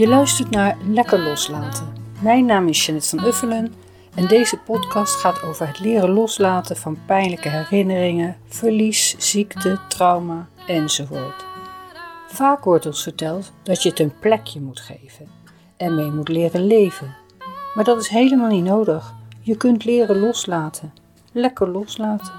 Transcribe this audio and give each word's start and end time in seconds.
Je 0.00 0.08
luistert 0.08 0.50
naar 0.50 0.76
Lekker 0.88 1.18
Loslaten. 1.18 1.86
Mijn 2.22 2.44
naam 2.46 2.68
is 2.68 2.86
Janet 2.86 3.08
van 3.08 3.24
Uffelen 3.24 3.74
en 4.14 4.26
deze 4.26 4.56
podcast 4.56 5.14
gaat 5.14 5.42
over 5.42 5.66
het 5.66 5.80
leren 5.80 6.10
loslaten 6.10 6.76
van 6.76 6.98
pijnlijke 7.06 7.48
herinneringen, 7.48 8.36
verlies, 8.48 9.14
ziekte, 9.18 9.78
trauma 9.88 10.48
enzovoort. 10.66 11.44
Vaak 12.28 12.64
wordt 12.64 12.86
ons 12.86 13.02
verteld 13.02 13.52
dat 13.62 13.82
je 13.82 13.88
het 13.88 13.98
een 13.98 14.18
plekje 14.18 14.60
moet 14.60 14.80
geven 14.80 15.28
en 15.76 15.94
mee 15.94 16.10
moet 16.10 16.28
leren 16.28 16.66
leven. 16.66 17.16
Maar 17.74 17.84
dat 17.84 18.00
is 18.00 18.08
helemaal 18.08 18.50
niet 18.50 18.64
nodig. 18.64 19.14
Je 19.40 19.56
kunt 19.56 19.84
leren 19.84 20.20
loslaten. 20.20 20.92
Lekker 21.32 21.68
loslaten. 21.68 22.34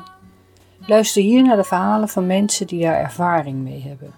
Luister 0.86 1.22
hier 1.22 1.44
naar 1.44 1.58
de 1.58 1.64
verhalen 1.64 2.10
van 2.10 2.28
mensen 2.28 2.68
die 2.68 2.82
daar 2.82 3.00
ervaring 3.00 3.64
mee 3.64 3.82
hebben. 3.82 4.14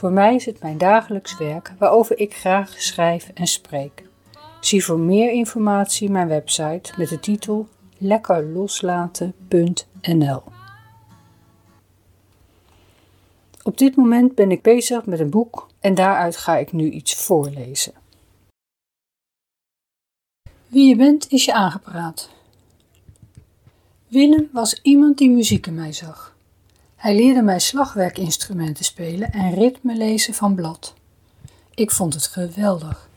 Voor 0.00 0.12
mij 0.12 0.34
is 0.34 0.44
het 0.44 0.62
mijn 0.62 0.78
dagelijks 0.78 1.38
werk 1.38 1.72
waarover 1.78 2.18
ik 2.18 2.34
graag 2.34 2.80
schrijf 2.80 3.30
en 3.34 3.46
spreek. 3.46 4.04
Zie 4.60 4.84
voor 4.84 4.98
meer 4.98 5.32
informatie 5.32 6.10
mijn 6.10 6.28
website 6.28 6.92
met 6.96 7.08
de 7.08 7.20
titel 7.20 7.68
lekkerloslaten.nl. 7.98 10.42
Op 13.62 13.78
dit 13.78 13.96
moment 13.96 14.34
ben 14.34 14.50
ik 14.50 14.62
bezig 14.62 15.06
met 15.06 15.20
een 15.20 15.30
boek 15.30 15.68
en 15.80 15.94
daaruit 15.94 16.36
ga 16.36 16.56
ik 16.56 16.72
nu 16.72 16.90
iets 16.90 17.14
voorlezen. 17.14 17.92
Wie 20.66 20.88
je 20.88 20.96
bent 20.96 21.30
is 21.30 21.44
je 21.44 21.52
aangepraat. 21.52 22.30
Willem 24.08 24.48
was 24.52 24.82
iemand 24.82 25.18
die 25.18 25.30
muziek 25.30 25.66
in 25.66 25.74
mij 25.74 25.92
zag. 25.92 26.38
Hij 27.00 27.14
leerde 27.14 27.42
mij 27.42 27.58
slagwerkinstrumenten 27.58 28.84
spelen 28.84 29.32
en 29.32 29.54
ritme 29.54 29.96
lezen 29.96 30.34
van 30.34 30.54
blad. 30.54 30.94
Ik 31.74 31.90
vond 31.90 32.14
het 32.14 32.26
geweldig. 32.26 33.08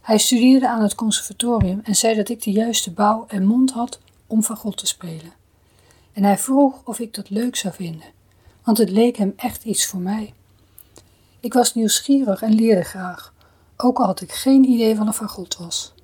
Hij 0.00 0.18
studeerde 0.18 0.68
aan 0.68 0.82
het 0.82 0.94
conservatorium 0.94 1.80
en 1.84 1.94
zei 1.94 2.14
dat 2.14 2.28
ik 2.28 2.42
de 2.42 2.50
juiste 2.50 2.90
bouw 2.90 3.24
en 3.28 3.46
mond 3.46 3.70
had 3.70 4.00
om 4.26 4.42
van 4.42 4.56
God 4.56 4.76
te 4.76 4.86
spelen. 4.86 5.32
En 6.12 6.24
hij 6.24 6.38
vroeg 6.38 6.80
of 6.84 6.98
ik 6.98 7.14
dat 7.14 7.30
leuk 7.30 7.56
zou 7.56 7.74
vinden, 7.74 8.06
want 8.62 8.78
het 8.78 8.90
leek 8.90 9.16
hem 9.16 9.32
echt 9.36 9.64
iets 9.64 9.86
voor 9.86 10.00
mij. 10.00 10.34
Ik 11.40 11.52
was 11.52 11.74
nieuwsgierig 11.74 12.42
en 12.42 12.54
leerde 12.54 12.84
graag, 12.84 13.34
ook 13.76 13.98
al 13.98 14.06
had 14.06 14.20
ik 14.20 14.32
geen 14.32 14.64
idee 14.64 14.96
wat 14.96 15.06
een 15.06 15.12
fagot 15.12 15.56
was. 15.56 15.94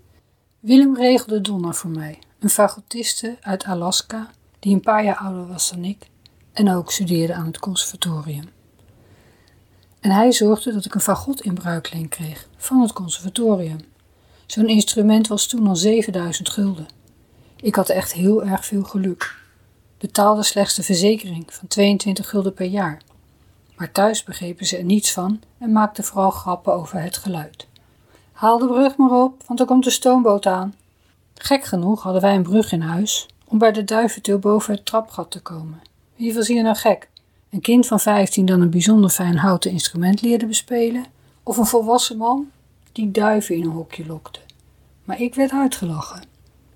Willem 0.61 0.97
regelde 0.97 1.41
Donna 1.41 1.73
voor 1.73 1.91
mij, 1.91 2.19
een 2.39 2.51
fagotiste 2.51 3.37
uit 3.41 3.65
Alaska 3.65 4.31
die 4.59 4.75
een 4.75 4.81
paar 4.81 5.05
jaar 5.05 5.17
ouder 5.17 5.47
was 5.47 5.71
dan 5.71 5.85
ik 5.85 6.13
en 6.55 6.71
ook 6.71 6.91
studeerde 6.91 7.35
aan 7.35 7.47
het 7.47 7.59
conservatorium. 7.59 8.49
En 10.01 10.11
hij 10.11 10.33
zorgde 10.33 10.73
dat 10.73 10.85
ik 10.85 10.95
een 10.95 11.01
fagot 11.01 11.41
in 11.41 11.55
bruikleen 11.55 12.09
kreeg 12.09 12.49
van 12.57 12.81
het 12.81 12.93
conservatorium. 12.93 13.79
Zo'n 14.47 14.69
instrument 14.69 15.29
was 15.29 15.47
toen 15.47 15.67
al 15.67 15.77
7000 15.77 16.49
gulden. 16.49 16.87
Ik 17.57 17.75
had 17.75 17.89
echt 17.89 18.13
heel 18.13 18.45
erg 18.45 18.67
veel 18.67 18.83
geluk. 18.83 19.37
Betaalde 19.99 20.43
slechts 20.43 20.75
de 20.75 20.83
verzekering 20.83 21.45
van 21.55 21.69
22 21.69 22.29
gulden 22.29 22.55
per 22.55 22.67
jaar. 22.67 23.03
Maar 23.77 23.93
thuis 23.93 24.23
begrepen 24.23 24.67
ze 24.67 24.77
er 24.77 24.85
niets 24.85 25.13
van 25.13 25.41
en 25.59 25.73
maakten 25.73 26.05
vooral 26.05 26.31
grappen 26.31 26.75
over 26.75 27.03
het 27.03 27.17
geluid. 27.17 27.67
Haal 28.33 28.59
de 28.59 28.67
brug 28.67 28.97
maar 28.97 29.23
op, 29.23 29.43
want 29.47 29.61
er 29.61 29.67
komt 29.67 29.85
de 29.85 29.91
stoomboot 29.91 30.47
aan. 30.47 30.75
Gek 31.35 31.65
genoeg 31.65 32.03
hadden 32.03 32.23
wij 32.23 32.35
een 32.35 32.43
brug 32.43 32.73
in 32.73 32.81
huis 32.81 33.27
om 33.45 33.59
bij 33.59 33.73
de 33.73 33.85
duiventil 33.85 34.39
boven 34.39 34.75
het 34.75 34.87
trapgat 34.87 35.31
te 35.31 35.41
komen. 35.41 35.83
Wie 36.17 36.35
was 36.35 36.49
hier 36.49 36.63
nou 36.63 36.77
gek? 36.77 37.11
Een 37.51 37.61
kind 37.61 37.87
van 37.87 38.01
15 38.01 38.47
dat 38.47 38.61
een 38.61 38.71
bijzonder 38.71 39.11
fijn 39.11 39.37
houten 39.37 39.71
instrument 39.71 40.23
leerde 40.23 40.47
bespelen? 40.47 41.05
Of 41.43 41.57
een 41.57 41.67
volwassen 41.67 42.17
man 42.17 42.51
die 42.93 43.11
duiven 43.11 43.55
in 43.55 43.63
een 43.63 43.71
hokje 43.71 44.07
lokte? 44.07 44.41
Maar 45.05 45.21
ik 45.21 45.35
werd 45.35 45.51
uitgelachen. 45.51 46.23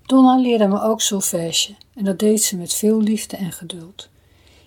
Donna 0.05 0.35
leerde 0.35 0.67
me 0.67 0.81
ook 0.81 1.01
solfège 1.01 1.75
en 1.93 2.03
dat 2.03 2.19
deed 2.19 2.43
ze 2.43 2.57
met 2.57 2.73
veel 2.73 3.01
liefde 3.01 3.37
en 3.37 3.51
geduld. 3.51 4.09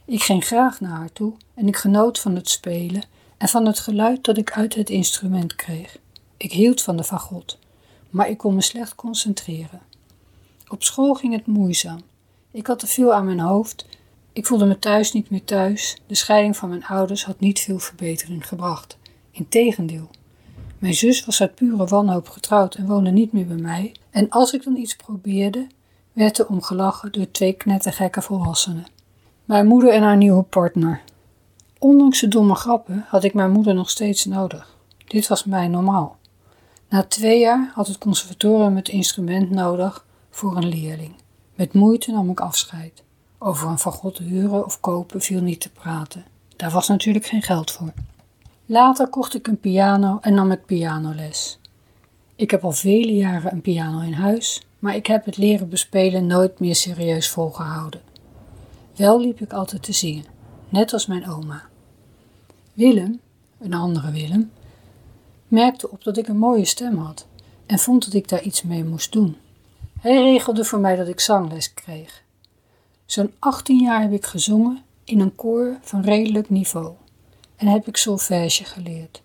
Ik 0.04 0.22
ging 0.22 0.44
graag 0.44 0.80
naar 0.80 0.96
haar 0.96 1.12
toe 1.12 1.32
en 1.54 1.66
ik 1.66 1.76
genoot 1.76 2.18
van 2.18 2.34
het 2.34 2.48
spelen 2.48 3.02
en 3.38 3.48
van 3.48 3.66
het 3.66 3.78
geluid 3.78 4.24
dat 4.24 4.38
ik 4.38 4.52
uit 4.52 4.74
het 4.74 4.90
instrument 4.90 5.54
kreeg. 5.54 5.98
Ik 6.36 6.52
hield 6.52 6.82
van 6.82 6.96
de 6.96 7.04
fagot, 7.04 7.58
maar 8.10 8.28
ik 8.28 8.38
kon 8.38 8.54
me 8.54 8.62
slecht 8.62 8.94
concentreren. 8.94 9.80
Op 10.68 10.82
school 10.82 11.14
ging 11.14 11.34
het 11.34 11.46
moeizaam. 11.46 12.00
Ik 12.50 12.66
had 12.66 12.78
te 12.78 12.86
veel 12.86 13.14
aan 13.14 13.24
mijn 13.24 13.40
hoofd 13.40 13.86
ik 14.32 14.46
voelde 14.46 14.64
me 14.64 14.78
thuis 14.78 15.12
niet 15.12 15.30
meer 15.30 15.44
thuis. 15.44 15.96
De 16.06 16.14
scheiding 16.14 16.56
van 16.56 16.68
mijn 16.68 16.84
ouders 16.84 17.24
had 17.24 17.40
niet 17.40 17.60
veel 17.60 17.78
verbetering 17.78 18.48
gebracht. 18.48 18.98
Integendeel. 19.30 20.10
Mijn 20.78 20.94
zus 20.94 21.24
was 21.24 21.40
uit 21.40 21.54
pure 21.54 21.86
wanhoop 21.86 22.28
getrouwd 22.28 22.74
en 22.74 22.86
woonde 22.86 23.10
niet 23.10 23.32
meer 23.32 23.46
bij 23.46 23.56
mij. 23.56 23.94
En 24.10 24.28
als 24.28 24.52
ik 24.52 24.64
dan 24.64 24.76
iets 24.76 24.96
probeerde, 24.96 25.66
werd 26.12 26.38
er 26.38 26.46
omgelachen 26.46 27.12
door 27.12 27.30
twee 27.30 27.52
knettergekke 27.52 28.22
volwassenen. 28.22 28.86
Mijn 29.44 29.66
moeder 29.66 29.90
en 29.90 30.02
haar 30.02 30.16
nieuwe 30.16 30.42
partner. 30.42 31.00
Ondanks 31.78 32.20
de 32.20 32.28
domme 32.28 32.54
grappen 32.54 33.04
had 33.08 33.24
ik 33.24 33.34
mijn 33.34 33.50
moeder 33.50 33.74
nog 33.74 33.90
steeds 33.90 34.24
nodig. 34.24 34.76
Dit 35.06 35.28
was 35.28 35.44
mij 35.44 35.68
normaal. 35.68 36.16
Na 36.88 37.02
twee 37.02 37.38
jaar 37.38 37.70
had 37.74 37.86
het 37.86 37.98
conservatorium 37.98 38.76
het 38.76 38.88
instrument 38.88 39.50
nodig 39.50 40.06
voor 40.30 40.56
een 40.56 40.68
leerling. 40.68 41.14
Met 41.54 41.72
moeite 41.72 42.10
nam 42.10 42.30
ik 42.30 42.40
afscheid. 42.40 43.02
Over 43.44 43.68
een 43.68 43.78
fagot 43.78 44.18
huren 44.18 44.64
of 44.64 44.80
kopen 44.80 45.20
viel 45.20 45.40
niet 45.40 45.60
te 45.60 45.70
praten. 45.70 46.24
Daar 46.56 46.70
was 46.70 46.88
natuurlijk 46.88 47.26
geen 47.26 47.42
geld 47.42 47.70
voor. 47.70 47.92
Later 48.66 49.08
kocht 49.08 49.34
ik 49.34 49.46
een 49.46 49.60
piano 49.60 50.18
en 50.20 50.34
nam 50.34 50.50
ik 50.50 50.64
pianoles. 50.64 51.58
Ik 52.36 52.50
heb 52.50 52.64
al 52.64 52.72
vele 52.72 53.14
jaren 53.14 53.52
een 53.52 53.60
piano 53.60 54.00
in 54.00 54.12
huis, 54.12 54.62
maar 54.78 54.94
ik 54.96 55.06
heb 55.06 55.24
het 55.24 55.36
leren 55.36 55.68
bespelen 55.68 56.26
nooit 56.26 56.60
meer 56.60 56.74
serieus 56.74 57.28
volgehouden. 57.28 58.00
Wel 58.96 59.20
liep 59.20 59.40
ik 59.40 59.52
altijd 59.52 59.82
te 59.82 59.92
zingen, 59.92 60.24
net 60.68 60.92
als 60.92 61.06
mijn 61.06 61.28
oma. 61.28 61.62
Willem, 62.72 63.20
een 63.58 63.74
andere 63.74 64.10
Willem, 64.10 64.50
merkte 65.48 65.90
op 65.90 66.04
dat 66.04 66.16
ik 66.16 66.28
een 66.28 66.38
mooie 66.38 66.64
stem 66.64 66.98
had 66.98 67.26
en 67.66 67.78
vond 67.78 68.04
dat 68.04 68.14
ik 68.14 68.28
daar 68.28 68.42
iets 68.42 68.62
mee 68.62 68.84
moest 68.84 69.12
doen. 69.12 69.36
Hij 70.00 70.22
regelde 70.22 70.64
voor 70.64 70.80
mij 70.80 70.96
dat 70.96 71.08
ik 71.08 71.20
zangles 71.20 71.74
kreeg 71.74 72.21
Zo'n 73.06 73.32
18 73.38 73.78
jaar 73.78 74.00
heb 74.00 74.12
ik 74.12 74.24
gezongen 74.24 74.82
in 75.04 75.20
een 75.20 75.34
koor 75.34 75.78
van 75.82 76.02
redelijk 76.02 76.50
niveau 76.50 76.94
en 77.56 77.66
heb 77.66 77.88
ik 77.88 77.96
solfège 77.96 78.64
geleerd. 78.64 79.22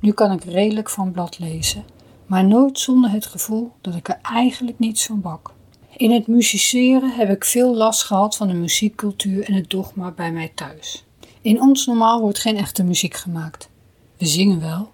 Nu 0.00 0.12
kan 0.12 0.32
ik 0.32 0.44
redelijk 0.44 0.90
van 0.90 1.12
blad 1.12 1.38
lezen, 1.38 1.84
maar 2.26 2.44
nooit 2.44 2.78
zonder 2.78 3.10
het 3.10 3.26
gevoel 3.26 3.72
dat 3.80 3.94
ik 3.94 4.08
er 4.08 4.18
eigenlijk 4.22 4.78
niets 4.78 5.06
van 5.06 5.20
bak. 5.20 5.52
In 5.96 6.10
het 6.10 6.26
musiceren 6.26 7.10
heb 7.10 7.30
ik 7.30 7.44
veel 7.44 7.74
last 7.74 8.02
gehad 8.02 8.36
van 8.36 8.48
de 8.48 8.54
muziekcultuur 8.54 9.44
en 9.44 9.54
het 9.54 9.70
dogma 9.70 10.10
bij 10.10 10.32
mij 10.32 10.52
thuis. 10.54 11.04
In 11.40 11.60
ons 11.60 11.86
normaal 11.86 12.20
wordt 12.20 12.38
geen 12.38 12.56
echte 12.56 12.82
muziek 12.82 13.14
gemaakt. 13.14 13.68
We 14.16 14.26
zingen 14.26 14.60
wel, 14.60 14.92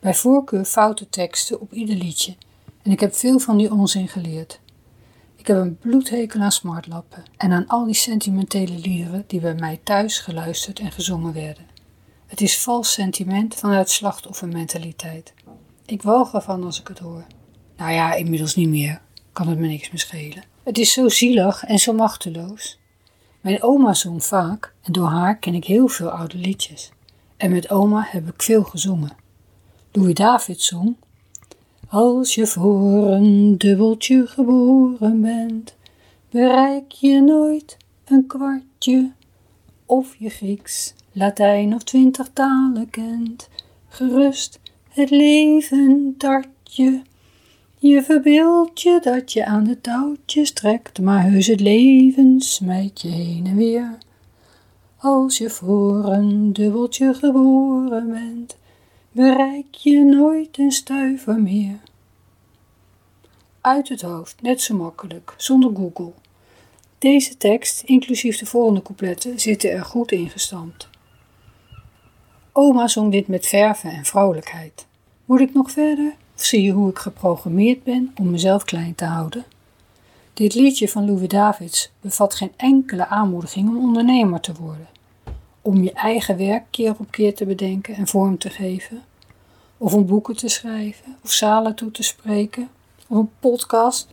bij 0.00 0.14
voorkeur 0.14 0.64
foute 0.64 1.08
teksten 1.08 1.60
op 1.60 1.72
ieder 1.72 1.96
liedje, 1.96 2.34
en 2.82 2.90
ik 2.90 3.00
heb 3.00 3.14
veel 3.14 3.38
van 3.38 3.56
die 3.56 3.72
onzin 3.72 4.08
geleerd. 4.08 4.60
Ik 5.48 5.54
heb 5.54 5.62
een 5.62 5.78
bloedhekel 5.78 6.40
aan 6.40 6.52
smartlappen 6.52 7.22
en 7.36 7.52
aan 7.52 7.66
al 7.66 7.84
die 7.84 7.94
sentimentele 7.94 8.78
liederen 8.78 9.24
die 9.26 9.40
bij 9.40 9.54
mij 9.54 9.80
thuis 9.82 10.18
geluisterd 10.18 10.78
en 10.78 10.92
gezongen 10.92 11.32
werden. 11.32 11.66
Het 12.26 12.40
is 12.40 12.58
vals 12.58 12.92
sentiment 12.92 13.54
vanuit 13.54 13.90
slachtoffermentaliteit. 13.90 15.34
Ik 15.86 16.02
walg 16.02 16.34
ervan 16.34 16.64
als 16.64 16.80
ik 16.80 16.88
het 16.88 16.98
hoor. 16.98 17.24
Nou 17.76 17.92
ja, 17.92 18.14
inmiddels 18.14 18.54
niet 18.54 18.68
meer. 18.68 19.00
Kan 19.32 19.48
het 19.48 19.58
me 19.58 19.66
niks 19.66 19.90
meer 19.90 20.00
schelen. 20.00 20.44
Het 20.62 20.78
is 20.78 20.92
zo 20.92 21.08
zielig 21.08 21.64
en 21.64 21.78
zo 21.78 21.92
machteloos. 21.92 22.78
Mijn 23.40 23.62
oma 23.62 23.94
zong 23.94 24.24
vaak 24.24 24.74
en 24.82 24.92
door 24.92 25.08
haar 25.08 25.38
ken 25.38 25.54
ik 25.54 25.64
heel 25.64 25.88
veel 25.88 26.10
oude 26.10 26.36
liedjes. 26.36 26.92
En 27.36 27.50
met 27.50 27.70
oma 27.70 28.06
heb 28.10 28.28
ik 28.28 28.42
veel 28.42 28.62
gezongen. 28.62 29.16
Louis 29.92 30.14
David 30.14 30.62
zong 30.62 30.96
als 31.88 32.34
je 32.34 32.46
voor 32.46 33.06
een 33.06 33.58
dubbeltje 33.58 34.26
geboren 34.26 35.20
bent, 35.20 35.76
bereik 36.30 36.92
je 36.92 37.20
nooit 37.20 37.76
een 38.04 38.26
kwartje. 38.26 39.10
Of 39.86 40.14
je 40.18 40.28
Grieks, 40.28 40.94
Latijn 41.12 41.74
of 41.74 41.82
twintig 41.82 42.30
talen 42.32 42.90
kent, 42.90 43.48
gerust 43.88 44.60
het 44.88 45.10
leven 45.10 46.14
tartje. 46.18 47.02
Je 47.78 48.02
verbeeldt 48.02 48.80
je 48.80 49.00
dat 49.02 49.32
je 49.32 49.44
aan 49.44 49.64
de 49.64 49.80
touwtjes 49.80 50.52
trekt, 50.52 51.00
maar 51.00 51.22
heus 51.22 51.46
het 51.46 51.60
leven 51.60 52.40
smijt 52.40 53.00
je 53.00 53.08
heen 53.08 53.46
en 53.46 53.56
weer. 53.56 53.98
Als 54.96 55.38
je 55.38 55.50
voor 55.50 56.04
een 56.04 56.52
dubbeltje 56.52 57.14
geboren 57.14 58.10
bent, 58.10 58.56
bereik 59.12 59.74
je 59.74 60.04
nooit 60.04 60.58
een 60.58 60.72
stuiver 60.72 61.40
meer. 61.40 61.78
Uit 63.60 63.88
het 63.88 64.02
hoofd, 64.02 64.42
net 64.42 64.60
zo 64.60 64.74
makkelijk, 64.74 65.34
zonder 65.36 65.74
Google. 65.74 66.12
Deze 66.98 67.36
tekst, 67.36 67.82
inclusief 67.82 68.38
de 68.38 68.46
volgende 68.46 68.82
coupletten, 68.82 69.40
zitten 69.40 69.70
er 69.70 69.84
goed 69.84 70.12
ingestampt. 70.12 70.88
Oma 72.52 72.88
zong 72.88 73.12
dit 73.12 73.28
met 73.28 73.46
verve 73.46 73.88
en 73.88 74.04
vrolijkheid. 74.04 74.86
Moet 75.24 75.40
ik 75.40 75.54
nog 75.54 75.70
verder? 75.70 76.14
Of 76.34 76.44
zie 76.44 76.62
je 76.62 76.72
hoe 76.72 76.90
ik 76.90 76.98
geprogrammeerd 76.98 77.82
ben 77.82 78.12
om 78.16 78.30
mezelf 78.30 78.64
klein 78.64 78.94
te 78.94 79.04
houden? 79.04 79.44
Dit 80.34 80.54
liedje 80.54 80.88
van 80.88 81.06
Louis 81.06 81.28
Davids 81.28 81.90
bevat 82.00 82.34
geen 82.34 82.52
enkele 82.56 83.06
aanmoediging 83.06 83.68
om 83.68 83.78
ondernemer 83.78 84.40
te 84.40 84.52
worden. 84.52 84.88
Om 85.62 85.82
je 85.82 85.92
eigen 85.92 86.36
werk 86.36 86.64
keer 86.70 86.94
op 86.98 87.10
keer 87.10 87.34
te 87.34 87.46
bedenken 87.46 87.94
en 87.94 88.06
vorm 88.06 88.38
te 88.38 88.50
geven. 88.50 89.02
Of 89.76 89.94
om 89.94 90.06
boeken 90.06 90.36
te 90.36 90.48
schrijven, 90.48 91.16
of 91.24 91.30
zalen 91.30 91.74
toe 91.74 91.90
te 91.90 92.02
spreken, 92.02 92.68
of 93.08 93.16
een 93.16 93.30
podcast. 93.40 94.08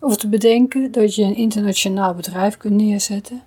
Of 0.00 0.16
te 0.16 0.28
bedenken 0.28 0.92
dat 0.92 1.14
je 1.14 1.22
een 1.22 1.36
internationaal 1.36 2.14
bedrijf 2.14 2.56
kunt 2.56 2.74
neerzetten. 2.74 3.42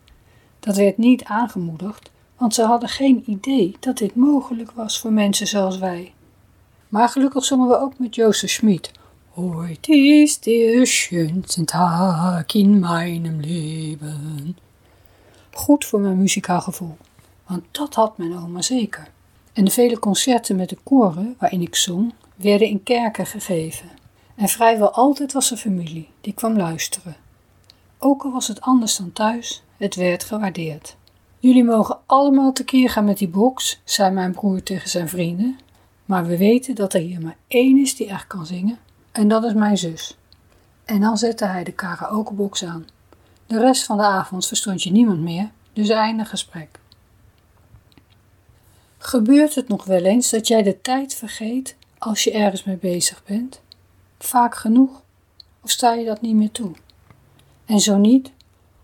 Dat 0.60 0.76
werd 0.76 0.98
niet 0.98 1.24
aangemoedigd, 1.24 2.12
want 2.38 2.54
ze 2.54 2.64
hadden 2.64 2.90
geen 2.90 3.24
idee 3.26 3.76
dat 3.80 3.98
dit 3.98 4.16
mogelijk 4.16 4.72
was 4.72 5.00
voor 5.00 5.12
mensen 5.12 5.48
zoals 5.48 5.78
wij. 5.78 6.14
Maar 6.88 7.10
gelukkig 7.10 7.46
zongen 7.46 7.68
we 7.68 7.80
ook 7.80 8.00
met 8.00 8.16
Jozef 8.16 8.50
Schmid. 8.50 8.92
Heute 9.36 9.94
ist 9.94 10.46
der 10.46 10.86
schönste 10.86 11.66
in 12.54 12.80
meinem 12.80 13.40
Leben. 13.40 14.58
Goed 15.52 15.86
voor 15.86 16.00
mijn 16.00 16.18
muzikaal 16.18 16.62
gevoel, 16.62 16.98
want 17.50 17.64
dat 17.72 17.96
had 17.96 18.18
mijn 18.18 18.38
oma 18.38 18.62
zeker. 18.62 19.08
En 19.54 19.66
de 19.66 19.72
vele 19.72 20.00
concerten 20.00 20.56
met 20.56 20.70
de 20.70 20.78
koren 20.84 21.36
waarin 21.40 21.62
ik 21.62 21.76
zong, 21.76 22.14
werden 22.36 22.68
in 22.68 22.84
kerken 22.84 23.26
gegeven. 23.26 23.90
En 24.36 24.48
vrijwel 24.48 24.92
altijd 24.92 25.34
was 25.34 25.52
er 25.52 25.58
familie 25.58 26.10
die 26.22 26.34
kwam 26.34 26.58
luisteren. 26.58 27.16
Ook 27.98 28.24
al 28.24 28.32
was 28.32 28.48
het 28.48 28.62
anders 28.62 28.98
dan 28.98 29.14
thuis, 29.14 29.64
het 29.78 29.96
werd 29.96 30.24
gewaardeerd. 30.24 30.96
Jullie 31.40 31.64
mogen 31.64 31.98
allemaal 32.06 32.52
tekeer 32.52 32.90
gaan 32.90 33.06
met 33.06 33.18
die 33.18 33.28
box, 33.28 33.82
zei 33.84 34.12
mijn 34.12 34.32
broer 34.32 34.64
tegen 34.64 34.90
zijn 34.90 35.10
vrienden. 35.10 35.60
Maar 36.06 36.26
we 36.26 36.38
weten 36.38 36.76
dat 36.76 36.94
er 36.94 37.02
hier 37.02 37.22
maar 37.22 37.38
één 37.48 37.78
is 37.78 37.96
die 37.96 38.08
echt 38.08 38.28
kan 38.28 38.46
zingen, 38.46 38.78
en 39.12 39.28
dat 39.28 39.44
is 39.44 39.54
mijn 39.54 39.78
zus. 39.78 40.18
En 40.86 41.02
dan 41.02 41.18
zette 41.18 41.46
hij 41.46 41.64
de 41.64 41.72
karaokebox 41.72 42.66
aan. 42.66 42.88
De 43.48 43.60
rest 43.60 43.84
van 43.84 43.98
de 43.98 44.04
avond 44.04 44.48
verstond 44.48 44.84
je 44.84 44.92
niemand 44.92 45.20
meer, 45.20 45.50
dus 45.74 45.90
eindig 45.90 46.30
gesprek. 46.30 46.80
Gebeurt 49.02 49.56
het 49.56 49.68
nog 49.68 49.86
wel 49.86 50.04
eens 50.04 50.30
dat 50.30 50.48
jij 50.48 50.64
de 50.64 50.82
tijd 50.82 51.16
vergeet 51.16 51.76
als 51.98 52.24
je 52.24 52.32
ergens 52.32 52.64
mee 52.64 52.78
bezig 52.78 53.24
bent? 53.24 53.62
Vaak 54.18 54.56
genoeg? 54.56 55.02
Of 55.62 55.70
sta 55.70 55.94
je 55.94 56.06
dat 56.06 56.22
niet 56.22 56.36
meer 56.36 56.52
toe? 56.52 56.72
En 57.66 57.80
zo 57.80 57.98
niet, 57.98 58.32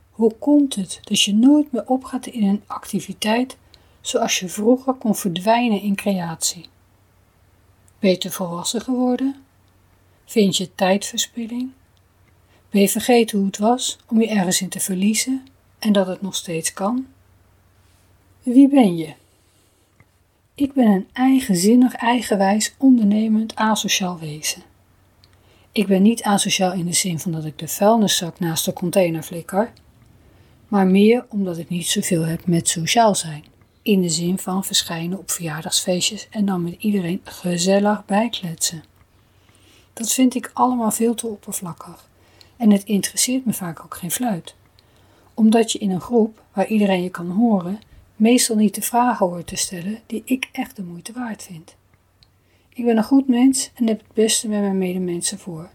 hoe 0.10 0.34
komt 0.40 0.76
het 0.76 1.00
dat 1.04 1.22
je 1.22 1.34
nooit 1.34 1.72
meer 1.72 1.88
opgaat 1.88 2.26
in 2.26 2.44
een 2.44 2.64
activiteit 2.66 3.58
zoals 4.02 4.40
je 4.40 4.50
vroeger 4.50 4.94
kon 4.94 5.16
verdwijnen 5.16 5.82
in 5.82 5.96
creatie? 5.96 6.66
Beter 8.00 8.32
volwassen 8.32 8.82
geworden? 8.82 9.36
Vind 10.26 10.58
je 10.58 10.76
tijdverspilling? 10.76 11.72
Ben 12.70 12.82
je 12.82 12.90
vergeten 12.90 13.38
hoe 13.38 13.48
het 13.48 13.58
was 13.58 13.98
om 14.08 14.22
je 14.22 14.28
ergens 14.28 14.62
in 14.62 14.70
te 14.70 14.80
verliezen 14.80 15.48
en 15.80 15.94
dat 15.94 16.08
het 16.08 16.22
nog 16.22 16.36
steeds 16.36 16.74
kan? 16.74 17.08
Wie 18.44 18.68
ben 18.68 18.98
je? 18.98 19.14
Ik 20.56 20.74
ben 20.74 20.88
een 20.88 21.08
eigenzinnig, 21.14 21.96
eigenwijs, 21.96 22.76
ondernemend, 22.78 23.56
asociaal 23.56 24.20
wezen. 24.20 24.62
Ik 25.72 25.88
ben 25.88 26.02
niet 26.02 26.24
asociaal 26.24 26.74
in 26.74 26.86
de 26.86 26.94
zin 26.94 27.20
van 27.20 27.32
dat 27.32 27.46
ik 27.46 27.60
de 27.60 27.68
vuilniszak 27.68 28.40
naast 28.40 28.66
de 28.66 28.74
container 28.74 29.24
flikker, 29.24 29.72
maar 30.68 30.88
meer 30.88 31.26
omdat 31.30 31.58
ik 31.58 31.70
niet 31.70 31.88
zoveel 31.88 32.22
heb 32.22 32.48
met 32.48 32.70
sociaal 32.70 33.16
zijn. 33.16 33.46
In 33.82 34.02
de 34.02 34.10
zin 34.10 34.38
van 34.38 34.64
verschijnen 34.64 35.18
op 35.18 35.32
verjaardagsfeestjes 35.32 36.28
en 36.30 36.46
dan 36.46 36.64
met 36.64 36.76
iedereen 36.80 37.22
gezellig 37.24 38.06
bijkletsen. 38.06 38.84
Dat 39.94 40.14
vind 40.14 40.36
ik 40.36 40.52
allemaal 40.54 40.92
veel 40.92 41.16
te 41.16 41.28
oppervlakkig 41.28 42.10
en 42.58 42.72
het 42.72 42.84
interesseert 42.84 43.46
me 43.46 43.54
vaak 43.54 43.84
ook 43.84 43.96
geen 43.96 44.12
fluit. 44.12 44.56
Omdat 45.34 45.72
je 45.72 45.80
in 45.80 45.92
een 45.92 46.02
groep 46.02 46.42
waar 46.54 46.68
iedereen 46.68 47.04
je 47.04 47.10
kan 47.10 47.30
horen, 47.30 47.80
meestal 48.16 48.56
niet 48.56 48.76
de 48.76 48.82
vragen 48.82 49.26
hoort 49.26 49.48
te 49.48 49.56
stellen 49.56 50.00
die 50.06 50.22
ik 50.26 50.50
echt 50.52 50.76
de 50.76 50.84
moeite 50.84 51.14
waard 51.14 51.44
vind. 51.44 51.76
Ik 52.70 52.86
ben 52.86 52.98
een 52.98 53.04
goed 53.04 53.28
mens 53.28 53.72
en 53.74 53.88
heb 53.88 54.00
het 54.00 54.14
beste 54.14 54.48
met 54.48 54.60
mijn 54.60 54.78
medemensen 54.78 55.40
voor, 55.40 55.70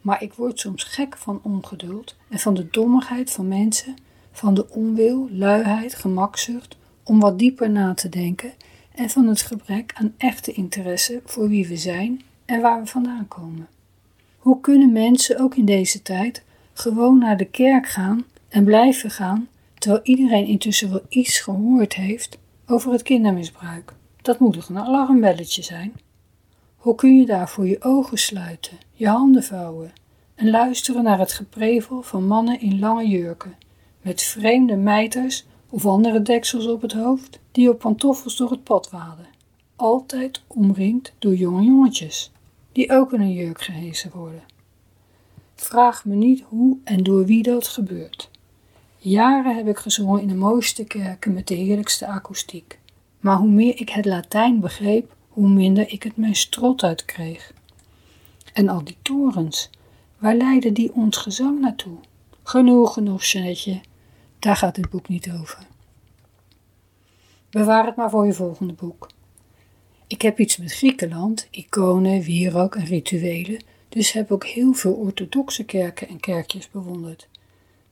maar 0.00 0.22
ik 0.22 0.32
word 0.32 0.60
soms 0.60 0.82
gek 0.82 1.16
van 1.16 1.40
ongeduld 1.42 2.16
en 2.28 2.38
van 2.38 2.54
de 2.54 2.68
dommigheid 2.70 3.30
van 3.30 3.48
mensen, 3.48 3.94
van 4.32 4.54
de 4.54 4.70
onwil, 4.70 5.28
luiheid, 5.30 5.94
gemakzucht 5.94 6.76
om 7.02 7.20
wat 7.20 7.38
dieper 7.38 7.70
na 7.70 7.94
te 7.94 8.08
denken 8.08 8.52
en 8.94 9.10
van 9.10 9.28
het 9.28 9.42
gebrek 9.42 9.92
aan 9.94 10.14
echte 10.16 10.52
interesse 10.52 11.20
voor 11.24 11.48
wie 11.48 11.68
we 11.68 11.76
zijn 11.76 12.22
en 12.44 12.60
waar 12.60 12.80
we 12.80 12.86
vandaan 12.86 13.28
komen. 13.28 13.68
Hoe 14.38 14.60
kunnen 14.60 14.92
mensen 14.92 15.40
ook 15.40 15.54
in 15.54 15.64
deze 15.64 16.02
tijd 16.02 16.42
gewoon 16.72 17.18
naar 17.18 17.36
de 17.36 17.44
kerk 17.44 17.88
gaan 17.88 18.24
en 18.48 18.64
blijven 18.64 19.10
gaan, 19.10 19.48
terwijl 19.84 20.04
iedereen 20.04 20.46
intussen 20.46 20.90
wel 20.90 21.02
iets 21.08 21.40
gehoord 21.40 21.94
heeft 21.94 22.38
over 22.66 22.92
het 22.92 23.02
kindermisbruik? 23.02 23.94
Dat 24.22 24.38
moet 24.38 24.52
toch 24.52 24.68
een 24.68 24.78
alarmbelletje 24.78 25.62
zijn? 25.62 25.92
Hoe 26.76 26.94
kun 26.94 27.16
je 27.18 27.26
daarvoor 27.26 27.66
je 27.66 27.82
ogen 27.82 28.18
sluiten, 28.18 28.78
je 28.92 29.08
handen 29.08 29.42
vouwen 29.42 29.92
en 30.34 30.50
luisteren 30.50 31.02
naar 31.02 31.18
het 31.18 31.32
geprevel 31.32 32.02
van 32.02 32.26
mannen 32.26 32.60
in 32.60 32.78
lange 32.78 33.08
jurken, 33.08 33.54
met 34.02 34.22
vreemde 34.22 34.76
mijters 34.76 35.46
of 35.70 35.86
andere 35.86 36.22
deksels 36.22 36.66
op 36.66 36.82
het 36.82 36.92
hoofd, 36.92 37.38
die 37.52 37.70
op 37.70 37.78
pantoffels 37.78 38.36
door 38.36 38.50
het 38.50 38.64
pad 38.64 38.90
waden, 38.90 39.26
altijd 39.76 40.42
omringd 40.46 41.12
door 41.18 41.34
jonge 41.34 41.62
jongetjes, 41.62 42.32
die 42.72 42.92
ook 42.92 43.12
in 43.12 43.20
een 43.20 43.32
jurk 43.32 43.62
gehezen 43.62 44.10
worden. 44.14 44.42
Vraag 45.54 46.04
me 46.04 46.14
niet 46.14 46.42
hoe 46.48 46.78
en 46.84 47.02
door 47.02 47.24
wie 47.24 47.42
dat 47.42 47.68
gebeurt. 47.68 48.32
Jaren 49.06 49.56
heb 49.56 49.68
ik 49.68 49.78
gezongen 49.78 50.20
in 50.20 50.28
de 50.28 50.34
mooiste 50.34 50.84
kerken 50.84 51.32
met 51.32 51.46
de 51.46 51.54
heerlijkste 51.54 52.06
akoestiek, 52.06 52.78
maar 53.20 53.36
hoe 53.36 53.50
meer 53.50 53.80
ik 53.80 53.88
het 53.88 54.04
Latijn 54.04 54.60
begreep, 54.60 55.16
hoe 55.28 55.48
minder 55.48 55.92
ik 55.92 56.02
het 56.02 56.16
mijn 56.16 56.34
strot 56.34 56.82
uit 56.82 57.04
kreeg. 57.04 57.52
En 58.52 58.68
al 58.68 58.84
die 58.84 58.96
torens, 59.02 59.70
waar 60.18 60.34
leidde 60.34 60.72
die 60.72 60.92
ons 60.92 61.16
gezang 61.16 61.60
naartoe? 61.60 61.96
Genoeg, 62.42 62.92
genoeg, 62.92 63.24
Jeannetje, 63.24 63.80
daar 64.38 64.56
gaat 64.56 64.74
dit 64.74 64.90
boek 64.90 65.08
niet 65.08 65.30
over. 65.40 65.66
Bewaar 67.50 67.86
het 67.86 67.96
maar 67.96 68.10
voor 68.10 68.26
je 68.26 68.32
volgende 68.32 68.72
boek. 68.72 69.08
Ik 70.06 70.22
heb 70.22 70.38
iets 70.38 70.56
met 70.56 70.72
Griekenland, 70.72 71.48
iconen, 71.50 72.22
wierook 72.22 72.74
en 72.74 72.84
rituelen, 72.84 73.62
dus 73.88 74.12
heb 74.12 74.30
ook 74.30 74.46
heel 74.46 74.72
veel 74.72 74.92
orthodoxe 74.92 75.64
kerken 75.64 76.08
en 76.08 76.20
kerkjes 76.20 76.70
bewonderd. 76.70 77.28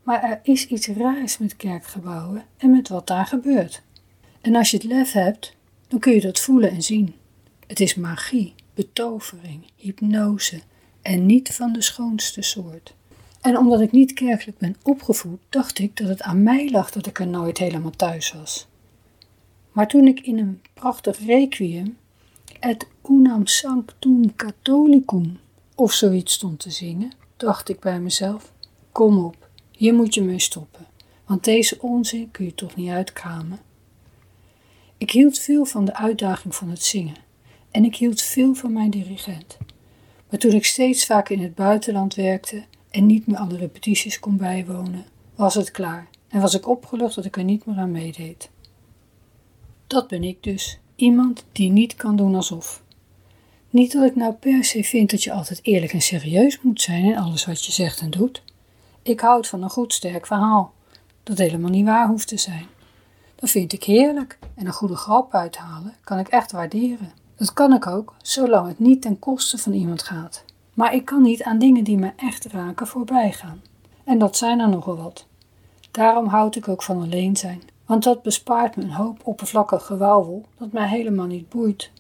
Maar 0.03 0.23
er 0.23 0.41
is 0.43 0.67
iets 0.67 0.87
raars 0.87 1.39
met 1.39 1.57
kerkgebouwen 1.57 2.45
en 2.57 2.71
met 2.71 2.89
wat 2.89 3.07
daar 3.07 3.27
gebeurt. 3.27 3.83
En 4.41 4.55
als 4.55 4.71
je 4.71 4.77
het 4.77 4.87
lef 4.87 5.13
hebt, 5.13 5.57
dan 5.89 5.99
kun 5.99 6.13
je 6.13 6.21
dat 6.21 6.41
voelen 6.41 6.71
en 6.71 6.83
zien. 6.83 7.15
Het 7.67 7.81
is 7.81 7.95
magie, 7.95 8.55
betovering, 8.75 9.65
hypnose 9.77 10.61
en 11.03 11.27
niet 11.27 11.55
van 11.55 11.73
de 11.73 11.83
schoonste 11.83 12.43
soort. 12.43 12.95
En 13.41 13.59
omdat 13.59 13.81
ik 13.81 13.93
niet 13.93 14.13
kerkelijk 14.13 14.59
ben 14.59 14.77
opgevoed, 14.83 15.41
dacht 15.49 15.79
ik 15.79 15.97
dat 15.97 16.09
het 16.09 16.23
aan 16.23 16.43
mij 16.43 16.71
lag 16.71 16.91
dat 16.91 17.07
ik 17.07 17.19
er 17.19 17.27
nooit 17.27 17.59
helemaal 17.59 17.91
thuis 17.91 18.33
was. 18.33 18.67
Maar 19.73 19.89
toen 19.89 20.07
ik 20.07 20.21
in 20.21 20.39
een 20.39 20.61
prachtig 20.75 21.19
requiem 21.19 21.97
et 22.61 22.87
unam 23.11 23.47
sanctum 23.47 24.37
catholicum 24.37 25.39
of 25.75 25.93
zoiets 25.93 26.33
stond 26.33 26.59
te 26.59 26.71
zingen, 26.71 27.13
dacht 27.37 27.69
ik 27.69 27.81
bij 27.81 28.01
mezelf: 28.01 28.53
Kom 28.93 29.25
op, 29.25 29.42
hier 29.83 29.95
moet 29.95 30.15
je 30.15 30.23
mee 30.23 30.39
stoppen, 30.39 30.87
want 31.27 31.45
deze 31.45 31.79
onzin 31.81 32.31
kun 32.31 32.45
je 32.45 32.55
toch 32.55 32.77
niet 32.77 32.91
uitkramen. 32.91 33.61
Ik 34.99 35.11
hield 35.11 35.39
veel 35.39 35.65
van 35.65 35.85
de 35.85 35.95
uitdaging 35.95 36.55
van 36.55 36.71
het 36.71 36.83
zingen 36.83 37.17
en 37.71 37.85
ik 37.85 37.97
hield 37.97 38.23
veel 38.23 38.55
van 38.55 38.73
mijn 38.73 38.91
dirigent. 38.91 39.59
Maar 40.31 40.39
toen 40.39 40.53
ik 40.53 40.65
steeds 40.65 41.07
vaker 41.07 41.37
in 41.37 41.43
het 41.43 41.55
buitenland 41.55 42.15
werkte 42.15 42.65
en 42.91 43.07
niet 43.07 43.27
meer 43.27 43.37
alle 43.37 43.57
repetities 43.57 44.19
kon 44.19 44.37
bijwonen, 44.37 45.05
was 45.35 45.55
het 45.55 45.71
klaar 45.71 46.09
en 46.29 46.41
was 46.41 46.55
ik 46.55 46.69
opgelucht 46.69 47.15
dat 47.15 47.25
ik 47.25 47.37
er 47.37 47.45
niet 47.45 47.67
meer 47.67 47.77
aan 47.77 47.91
meedeed. 47.91 48.51
Dat 49.87 50.09
ben 50.09 50.23
ik 50.23 50.43
dus, 50.43 50.79
iemand 50.97 51.45
die 51.53 51.71
niet 51.71 51.95
kan 51.95 52.17
doen 52.17 52.35
alsof. 52.35 52.83
Niet 53.71 53.93
dat 53.93 54.05
ik 54.05 54.17
nou 54.17 54.33
per 54.33 54.65
se 54.65 54.85
vind 54.85 55.11
dat 55.11 55.23
je 55.23 55.33
altijd 55.33 55.61
eerlijk 55.63 55.93
en 55.93 56.03
serieus 56.03 56.61
moet 56.61 56.81
zijn 56.81 57.05
in 57.05 57.19
alles 57.19 57.47
wat 57.47 57.65
je 57.65 57.73
zegt 57.73 58.01
en 58.01 58.11
doet. 58.11 58.43
Ik 59.05 59.21
houd 59.21 59.49
van 59.49 59.63
een 59.63 59.71
goed 59.71 59.93
sterk 59.93 60.27
verhaal, 60.27 60.73
dat 61.23 61.39
helemaal 61.39 61.71
niet 61.71 61.85
waar 61.85 62.09
hoeft 62.09 62.29
te 62.29 62.37
zijn. 62.37 62.67
Dat 63.35 63.51
vind 63.51 63.73
ik 63.73 63.85
heerlijk 63.85 64.39
en 64.55 64.67
een 64.67 64.73
goede 64.73 64.97
grap 64.97 65.35
uithalen 65.35 65.95
kan 66.05 66.19
ik 66.19 66.29
echt 66.29 66.53
waarderen. 66.53 67.13
Dat 67.37 67.53
kan 67.53 67.75
ik 67.75 67.87
ook, 67.87 68.15
zolang 68.23 68.69
het 68.69 68.79
niet 68.79 69.03
ten 69.03 69.19
koste 69.19 69.59
van 69.59 69.73
iemand 69.73 70.03
gaat. 70.03 70.45
Maar 70.75 70.95
ik 70.95 71.05
kan 71.05 71.23
niet 71.23 71.43
aan 71.43 71.59
dingen 71.59 71.85
die 71.85 71.97
me 71.97 72.13
echt 72.17 72.45
raken 72.45 72.87
voorbij 72.87 73.33
gaan. 73.33 73.63
En 74.05 74.19
dat 74.19 74.37
zijn 74.37 74.61
er 74.61 74.69
nogal 74.69 74.97
wat. 74.97 75.27
Daarom 75.91 76.27
houd 76.27 76.57
ik 76.57 76.69
ook 76.69 76.83
van 76.83 77.03
alleen 77.03 77.37
zijn, 77.37 77.63
want 77.87 78.03
dat 78.03 78.23
bespaart 78.23 78.77
me 78.77 78.83
een 78.83 78.93
hoop 78.93 79.21
oppervlakkig 79.23 79.87
gewauwel 79.87 80.45
dat 80.59 80.73
mij 80.73 80.89
helemaal 80.89 81.27
niet 81.27 81.49
boeit. 81.49 81.91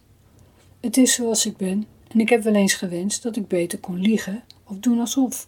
Het 0.80 0.96
is 0.96 1.14
zoals 1.14 1.46
ik 1.46 1.56
ben 1.56 1.86
en 2.08 2.20
ik 2.20 2.28
heb 2.28 2.42
wel 2.42 2.54
eens 2.54 2.74
gewenst 2.74 3.22
dat 3.22 3.36
ik 3.36 3.48
beter 3.48 3.78
kon 3.78 4.00
liegen 4.00 4.42
of 4.64 4.76
doen 4.76 5.00
alsof. 5.00 5.46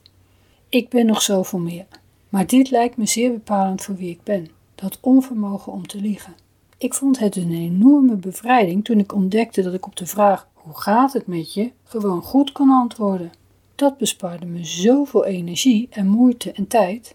Ik 0.74 0.88
ben 0.88 1.06
nog 1.06 1.22
zoveel 1.22 1.58
meer, 1.58 1.86
maar 2.28 2.46
dit 2.46 2.70
lijkt 2.70 2.96
me 2.96 3.06
zeer 3.06 3.32
bepalend 3.32 3.82
voor 3.82 3.96
wie 3.96 4.10
ik 4.10 4.22
ben, 4.22 4.48
dat 4.74 4.98
onvermogen 5.00 5.72
om 5.72 5.86
te 5.86 6.00
liegen. 6.00 6.34
Ik 6.78 6.94
vond 6.94 7.18
het 7.18 7.36
een 7.36 7.52
enorme 7.52 8.16
bevrijding 8.16 8.84
toen 8.84 8.98
ik 8.98 9.14
ontdekte 9.14 9.62
dat 9.62 9.74
ik 9.74 9.86
op 9.86 9.96
de 9.96 10.06
vraag 10.06 10.48
hoe 10.54 10.80
gaat 10.80 11.12
het 11.12 11.26
met 11.26 11.54
je 11.54 11.70
gewoon 11.84 12.22
goed 12.22 12.52
kan 12.52 12.70
antwoorden. 12.70 13.32
Dat 13.74 13.98
bespaarde 13.98 14.46
me 14.46 14.64
zoveel 14.64 15.24
energie 15.24 15.88
en 15.90 16.06
moeite 16.06 16.52
en 16.52 16.66
tijd. 16.66 17.14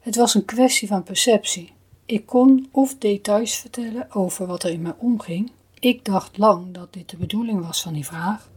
Het 0.00 0.16
was 0.16 0.34
een 0.34 0.44
kwestie 0.44 0.88
van 0.88 1.02
perceptie. 1.02 1.72
Ik 2.06 2.26
kon 2.26 2.68
of 2.70 2.98
details 2.98 3.56
vertellen 3.56 4.12
over 4.12 4.46
wat 4.46 4.62
er 4.62 4.70
in 4.70 4.82
mij 4.82 4.94
omging. 4.98 5.50
Ik 5.80 6.04
dacht 6.04 6.38
lang 6.38 6.72
dat 6.72 6.92
dit 6.92 7.10
de 7.10 7.16
bedoeling 7.16 7.66
was 7.66 7.82
van 7.82 7.92
die 7.92 8.06
vraag. 8.06 8.50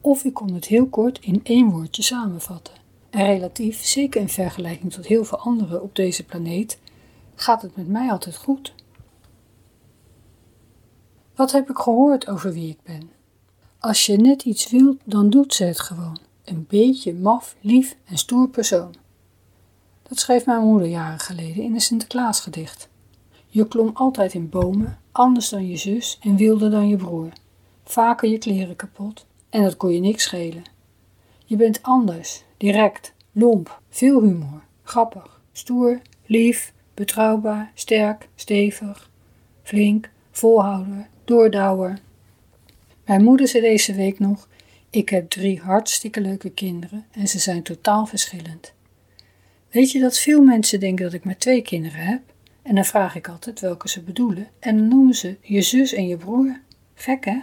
Of 0.00 0.24
ik 0.24 0.34
kon 0.34 0.52
het 0.54 0.64
heel 0.64 0.86
kort 0.86 1.18
in 1.20 1.40
één 1.42 1.70
woordje 1.70 2.02
samenvatten. 2.02 2.83
En 3.14 3.26
relatief, 3.26 3.84
zeker 3.84 4.20
in 4.20 4.28
vergelijking 4.28 4.92
tot 4.92 5.06
heel 5.06 5.24
veel 5.24 5.38
anderen 5.38 5.82
op 5.82 5.96
deze 5.96 6.24
planeet, 6.24 6.78
gaat 7.34 7.62
het 7.62 7.76
met 7.76 7.88
mij 7.88 8.10
altijd 8.10 8.36
goed. 8.36 8.74
Wat 11.34 11.52
heb 11.52 11.70
ik 11.70 11.76
gehoord 11.76 12.28
over 12.28 12.52
wie 12.52 12.68
ik 12.68 12.82
ben? 12.82 13.10
Als 13.78 14.06
je 14.06 14.16
net 14.16 14.42
iets 14.42 14.70
wilt, 14.70 14.96
dan 15.04 15.30
doet 15.30 15.54
ze 15.54 15.64
het 15.64 15.80
gewoon. 15.80 16.18
Een 16.44 16.66
beetje 16.68 17.14
maf, 17.14 17.56
lief 17.60 17.96
en 18.04 18.18
stoer 18.18 18.48
persoon. 18.48 18.94
Dat 20.02 20.18
schreef 20.18 20.46
mijn 20.46 20.64
moeder 20.64 20.88
jaren 20.88 21.18
geleden 21.18 21.62
in 21.62 21.74
een 21.74 21.80
Sinterklaasgedicht. 21.80 22.88
Je 23.46 23.68
klom 23.68 23.90
altijd 23.94 24.34
in 24.34 24.48
bomen, 24.48 24.98
anders 25.12 25.48
dan 25.48 25.66
je 25.66 25.76
zus 25.76 26.18
en 26.22 26.36
wilder 26.36 26.70
dan 26.70 26.88
je 26.88 26.96
broer. 26.96 27.28
Vaker 27.84 28.28
je 28.28 28.38
kleren 28.38 28.76
kapot 28.76 29.26
en 29.50 29.62
dat 29.62 29.76
kon 29.76 29.92
je 29.92 30.00
niks 30.00 30.22
schelen. 30.22 30.73
Je 31.44 31.56
bent 31.56 31.82
anders, 31.82 32.44
direct, 32.56 33.14
lomp, 33.32 33.80
veel 33.90 34.22
humor, 34.22 34.62
grappig, 34.82 35.40
stoer, 35.52 36.00
lief, 36.26 36.72
betrouwbaar, 36.94 37.70
sterk, 37.74 38.28
stevig, 38.34 39.10
flink, 39.62 40.10
volhouder, 40.30 41.08
doordouwer. 41.24 41.98
Mijn 43.04 43.24
moeder 43.24 43.48
zei 43.48 43.62
deze 43.62 43.94
week 43.94 44.18
nog: 44.18 44.48
Ik 44.90 45.08
heb 45.08 45.30
drie 45.30 45.60
hartstikke 45.60 46.20
leuke 46.20 46.50
kinderen 46.50 47.06
en 47.10 47.28
ze 47.28 47.38
zijn 47.38 47.62
totaal 47.62 48.06
verschillend. 48.06 48.72
Weet 49.70 49.90
je 49.90 50.00
dat 50.00 50.18
veel 50.18 50.42
mensen 50.42 50.80
denken 50.80 51.04
dat 51.04 51.14
ik 51.14 51.24
maar 51.24 51.38
twee 51.38 51.62
kinderen 51.62 52.00
heb? 52.00 52.20
En 52.62 52.74
dan 52.74 52.84
vraag 52.84 53.14
ik 53.14 53.28
altijd 53.28 53.60
welke 53.60 53.88
ze 53.88 54.02
bedoelen 54.02 54.48
en 54.58 54.76
dan 54.76 54.88
noemen 54.88 55.14
ze 55.14 55.36
je 55.40 55.62
zus 55.62 55.92
en 55.92 56.06
je 56.06 56.16
broer. 56.16 56.60
Gek 56.94 57.24
hè? 57.24 57.38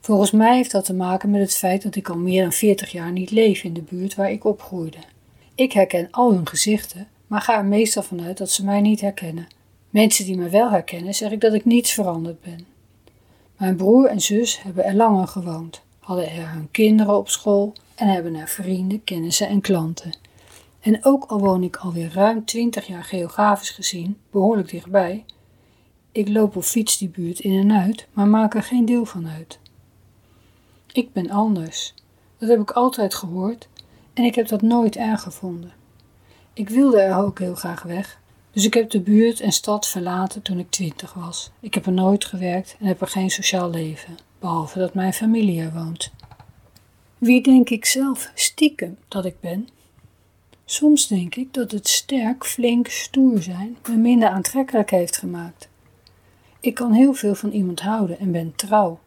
Volgens 0.00 0.30
mij 0.30 0.56
heeft 0.56 0.70
dat 0.70 0.84
te 0.84 0.94
maken 0.94 1.30
met 1.30 1.40
het 1.40 1.56
feit 1.56 1.82
dat 1.82 1.96
ik 1.96 2.08
al 2.08 2.18
meer 2.18 2.42
dan 2.42 2.52
40 2.52 2.92
jaar 2.92 3.12
niet 3.12 3.30
leef 3.30 3.62
in 3.62 3.72
de 3.72 3.82
buurt 3.82 4.14
waar 4.14 4.30
ik 4.30 4.44
opgroeide. 4.44 4.98
Ik 5.54 5.72
herken 5.72 6.08
al 6.10 6.32
hun 6.32 6.46
gezichten, 6.46 7.08
maar 7.26 7.40
ga 7.40 7.56
er 7.56 7.64
meestal 7.64 8.02
vanuit 8.02 8.38
dat 8.38 8.50
ze 8.50 8.64
mij 8.64 8.80
niet 8.80 9.00
herkennen. 9.00 9.46
Mensen 9.90 10.24
die 10.24 10.36
mij 10.36 10.50
wel 10.50 10.70
herkennen, 10.70 11.14
zeg 11.14 11.30
ik 11.30 11.40
dat 11.40 11.54
ik 11.54 11.64
niets 11.64 11.92
veranderd 11.92 12.40
ben. 12.40 12.66
Mijn 13.56 13.76
broer 13.76 14.06
en 14.06 14.20
zus 14.20 14.62
hebben 14.62 14.84
er 14.84 14.94
langer 14.94 15.26
gewoond, 15.26 15.82
hadden 15.98 16.30
er 16.30 16.50
hun 16.50 16.68
kinderen 16.70 17.16
op 17.16 17.28
school 17.28 17.72
en 17.94 18.08
hebben 18.08 18.34
er 18.34 18.48
vrienden, 18.48 19.04
kennissen 19.04 19.48
en 19.48 19.60
klanten. 19.60 20.12
En 20.80 21.04
ook 21.04 21.24
al 21.24 21.38
woon 21.38 21.62
ik 21.62 21.76
alweer 21.76 22.12
ruim 22.12 22.44
20 22.44 22.86
jaar 22.86 23.04
geografisch 23.04 23.70
gezien 23.70 24.18
behoorlijk 24.30 24.70
dichtbij, 24.70 25.24
ik 26.12 26.28
loop 26.28 26.56
of 26.56 26.66
fiets 26.66 26.98
die 26.98 27.08
buurt 27.08 27.38
in 27.38 27.58
en 27.60 27.80
uit, 27.80 28.06
maar 28.12 28.26
maak 28.26 28.54
er 28.54 28.62
geen 28.62 28.84
deel 28.84 29.04
van 29.04 29.28
uit. 29.28 29.58
Ik 30.92 31.12
ben 31.12 31.30
anders. 31.30 31.94
Dat 32.38 32.48
heb 32.48 32.60
ik 32.60 32.70
altijd 32.70 33.14
gehoord 33.14 33.68
en 34.14 34.24
ik 34.24 34.34
heb 34.34 34.48
dat 34.48 34.62
nooit 34.62 34.96
erg 34.96 35.22
gevonden. 35.22 35.72
Ik 36.52 36.68
wilde 36.68 37.00
er 37.00 37.16
ook 37.16 37.38
heel 37.38 37.54
graag 37.54 37.82
weg, 37.82 38.20
dus 38.52 38.64
ik 38.64 38.74
heb 38.74 38.90
de 38.90 39.00
buurt 39.00 39.40
en 39.40 39.52
stad 39.52 39.88
verlaten 39.88 40.42
toen 40.42 40.58
ik 40.58 40.70
twintig 40.70 41.14
was. 41.14 41.50
Ik 41.60 41.74
heb 41.74 41.86
er 41.86 41.92
nooit 41.92 42.24
gewerkt 42.24 42.76
en 42.80 42.86
heb 42.86 43.00
er 43.00 43.06
geen 43.06 43.30
sociaal 43.30 43.70
leven, 43.70 44.16
behalve 44.38 44.78
dat 44.78 44.94
mijn 44.94 45.12
familie 45.12 45.60
er 45.60 45.72
woont. 45.72 46.10
Wie 47.18 47.42
denk 47.42 47.70
ik 47.70 47.84
zelf 47.84 48.30
stiekem 48.34 48.98
dat 49.08 49.24
ik 49.24 49.40
ben? 49.40 49.68
Soms 50.64 51.06
denk 51.06 51.34
ik 51.34 51.54
dat 51.54 51.70
het 51.70 51.88
sterk, 51.88 52.44
flink, 52.44 52.88
stoer 52.88 53.42
zijn 53.42 53.76
me 53.88 53.96
minder 53.96 54.28
aantrekkelijk 54.28 54.90
heeft 54.90 55.16
gemaakt. 55.16 55.68
Ik 56.60 56.74
kan 56.74 56.92
heel 56.92 57.12
veel 57.12 57.34
van 57.34 57.50
iemand 57.50 57.80
houden 57.80 58.18
en 58.18 58.32
ben 58.32 58.52
trouw, 58.56 58.98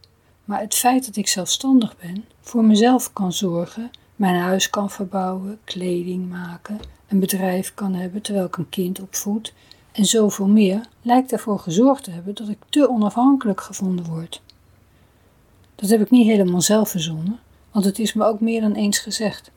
maar 0.51 0.59
het 0.61 0.75
feit 0.75 1.05
dat 1.05 1.15
ik 1.15 1.27
zelfstandig 1.27 1.97
ben, 1.97 2.25
voor 2.41 2.63
mezelf 2.63 3.13
kan 3.13 3.33
zorgen, 3.33 3.91
mijn 4.15 4.35
huis 4.35 4.69
kan 4.69 4.89
verbouwen, 4.89 5.59
kleding 5.63 6.29
maken, 6.29 6.79
een 7.07 7.19
bedrijf 7.19 7.73
kan 7.73 7.93
hebben 7.93 8.21
terwijl 8.21 8.45
ik 8.45 8.57
een 8.57 8.69
kind 8.69 9.01
opvoed 9.01 9.53
en 9.91 10.05
zoveel 10.05 10.47
meer, 10.47 10.81
lijkt 11.01 11.31
ervoor 11.31 11.59
gezorgd 11.59 12.03
te 12.03 12.11
hebben 12.11 12.35
dat 12.35 12.47
ik 12.47 12.57
te 12.69 12.89
onafhankelijk 12.89 13.61
gevonden 13.61 14.05
word. 14.05 14.41
Dat 15.75 15.89
heb 15.89 16.01
ik 16.01 16.09
niet 16.09 16.27
helemaal 16.27 16.61
zelf 16.61 16.89
verzonnen, 16.89 17.39
want 17.71 17.85
het 17.85 17.99
is 17.99 18.13
me 18.13 18.25
ook 18.25 18.39
meer 18.39 18.61
dan 18.61 18.73
eens 18.73 18.99
gezegd. 18.99 19.51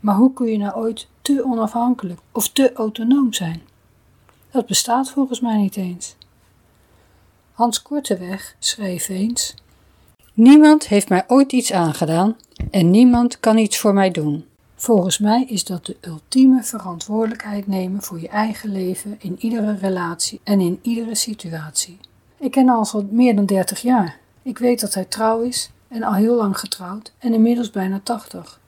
Maar 0.00 0.14
hoe 0.14 0.32
kun 0.32 0.46
je 0.46 0.58
nou 0.58 0.74
ooit 0.74 1.08
te 1.22 1.44
onafhankelijk 1.44 2.20
of 2.32 2.48
te 2.48 2.72
autonoom 2.72 3.32
zijn? 3.32 3.62
Dat 4.50 4.66
bestaat 4.66 5.10
volgens 5.10 5.40
mij 5.40 5.56
niet 5.56 5.76
eens. 5.76 6.16
Hans 7.52 7.82
Korteweg 7.82 8.56
schreef 8.58 9.08
eens: 9.08 9.54
Niemand 10.34 10.88
heeft 10.88 11.08
mij 11.08 11.24
ooit 11.26 11.52
iets 11.52 11.72
aangedaan 11.72 12.36
en 12.70 12.90
niemand 12.90 13.40
kan 13.40 13.58
iets 13.58 13.78
voor 13.78 13.94
mij 13.94 14.10
doen. 14.10 14.44
Volgens 14.74 15.18
mij 15.18 15.44
is 15.44 15.64
dat 15.64 15.86
de 15.86 15.96
ultieme 16.00 16.62
verantwoordelijkheid 16.62 17.66
nemen 17.66 18.02
voor 18.02 18.20
je 18.20 18.28
eigen 18.28 18.72
leven 18.72 19.16
in 19.18 19.36
iedere 19.38 19.76
relatie 19.76 20.40
en 20.44 20.60
in 20.60 20.78
iedere 20.82 21.14
situatie. 21.14 21.98
Ik 22.38 22.50
ken 22.50 22.68
Hans 22.68 22.94
al 22.94 23.08
meer 23.10 23.36
dan 23.36 23.46
30 23.46 23.80
jaar. 23.80 24.18
Ik 24.42 24.58
weet 24.58 24.80
dat 24.80 24.94
hij 24.94 25.04
trouw 25.04 25.40
is 25.40 25.70
en 25.88 26.02
al 26.02 26.14
heel 26.14 26.34
lang 26.34 26.58
getrouwd 26.58 27.12
en 27.18 27.34
inmiddels 27.34 27.70
bijna 27.70 28.00
80. 28.02 28.60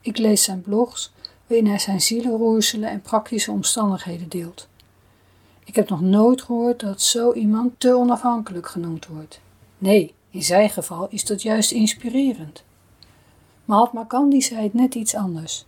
Ik 0.00 0.18
lees 0.18 0.42
zijn 0.42 0.60
blogs 0.60 1.12
waarin 1.46 1.66
hij 1.66 1.78
zijn 1.78 2.00
zielenroerselen 2.00 2.90
en 2.90 3.00
praktische 3.00 3.50
omstandigheden 3.50 4.28
deelt. 4.28 4.68
Ik 5.64 5.74
heb 5.74 5.88
nog 5.88 6.00
nooit 6.00 6.42
gehoord 6.42 6.80
dat 6.80 7.02
zo 7.02 7.32
iemand 7.32 7.72
te 7.78 7.96
onafhankelijk 7.96 8.68
genoemd 8.68 9.06
wordt. 9.06 9.40
Nee, 9.78 10.14
in 10.38 10.44
zijn 10.44 10.70
geval 10.70 11.06
is 11.10 11.24
dat 11.24 11.42
juist 11.42 11.70
inspirerend. 11.70 12.62
Mahatma 13.64 14.04
Gandhi 14.08 14.40
zei 14.40 14.62
het 14.62 14.74
net 14.74 14.94
iets 14.94 15.14
anders. 15.14 15.64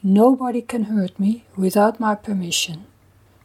Nobody 0.00 0.64
can 0.64 0.84
hurt 0.84 1.18
me 1.18 1.40
without 1.54 1.98
my 1.98 2.16
permission. 2.16 2.76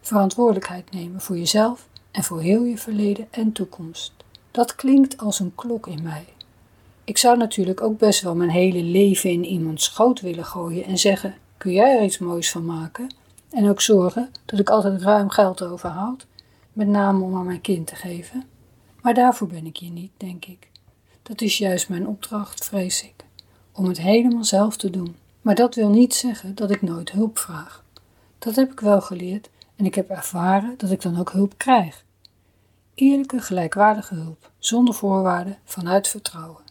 Verantwoordelijkheid 0.01 0.91
nemen 0.91 1.21
voor 1.21 1.37
jezelf 1.37 1.87
en 2.11 2.23
voor 2.23 2.41
heel 2.41 2.63
je 2.63 2.77
verleden 2.77 3.27
en 3.31 3.51
toekomst. 3.51 4.13
Dat 4.51 4.75
klinkt 4.75 5.17
als 5.17 5.39
een 5.39 5.55
klok 5.55 5.87
in 5.87 6.03
mij. 6.03 6.25
Ik 7.03 7.17
zou 7.17 7.37
natuurlijk 7.37 7.81
ook 7.81 7.97
best 7.97 8.21
wel 8.21 8.35
mijn 8.35 8.49
hele 8.49 8.83
leven 8.83 9.29
in 9.29 9.45
iemands 9.45 9.83
schoot 9.83 10.21
willen 10.21 10.45
gooien 10.45 10.85
en 10.85 10.97
zeggen: 10.97 11.35
Kun 11.57 11.71
jij 11.71 11.97
er 11.97 12.03
iets 12.03 12.19
moois 12.19 12.51
van 12.51 12.65
maken? 12.65 13.13
En 13.49 13.69
ook 13.69 13.81
zorgen 13.81 14.31
dat 14.45 14.59
ik 14.59 14.69
altijd 14.69 15.01
ruim 15.01 15.29
geld 15.29 15.63
overhoud, 15.63 16.25
met 16.73 16.87
name 16.87 17.23
om 17.23 17.35
aan 17.35 17.45
mijn 17.45 17.61
kind 17.61 17.87
te 17.87 17.95
geven. 17.95 18.50
Maar 19.01 19.13
daarvoor 19.13 19.47
ben 19.47 19.65
ik 19.65 19.77
hier 19.77 19.91
niet, 19.91 20.11
denk 20.17 20.45
ik. 20.45 20.69
Dat 21.23 21.41
is 21.41 21.57
juist 21.57 21.89
mijn 21.89 22.07
opdracht, 22.07 22.65
vrees 22.65 23.03
ik 23.03 23.21
om 23.71 23.87
het 23.87 23.97
helemaal 23.97 24.43
zelf 24.43 24.77
te 24.77 24.89
doen. 24.89 25.15
Maar 25.41 25.55
dat 25.55 25.75
wil 25.75 25.89
niet 25.89 26.13
zeggen 26.13 26.55
dat 26.55 26.71
ik 26.71 26.81
nooit 26.81 27.11
hulp 27.11 27.37
vraag. 27.37 27.83
Dat 28.39 28.55
heb 28.55 28.71
ik 28.71 28.79
wel 28.79 29.01
geleerd 29.01 29.49
en 29.75 29.85
ik 29.85 29.95
heb 29.95 30.09
ervaren 30.09 30.73
dat 30.77 30.91
ik 30.91 31.01
dan 31.01 31.19
ook 31.19 31.31
hulp 31.31 31.57
krijg. 31.57 32.03
Eerlijke, 32.93 33.39
gelijkwaardige 33.39 34.15
hulp, 34.15 34.51
zonder 34.59 34.93
voorwaarden, 34.93 35.57
vanuit 35.63 36.07
vertrouwen. 36.07 36.61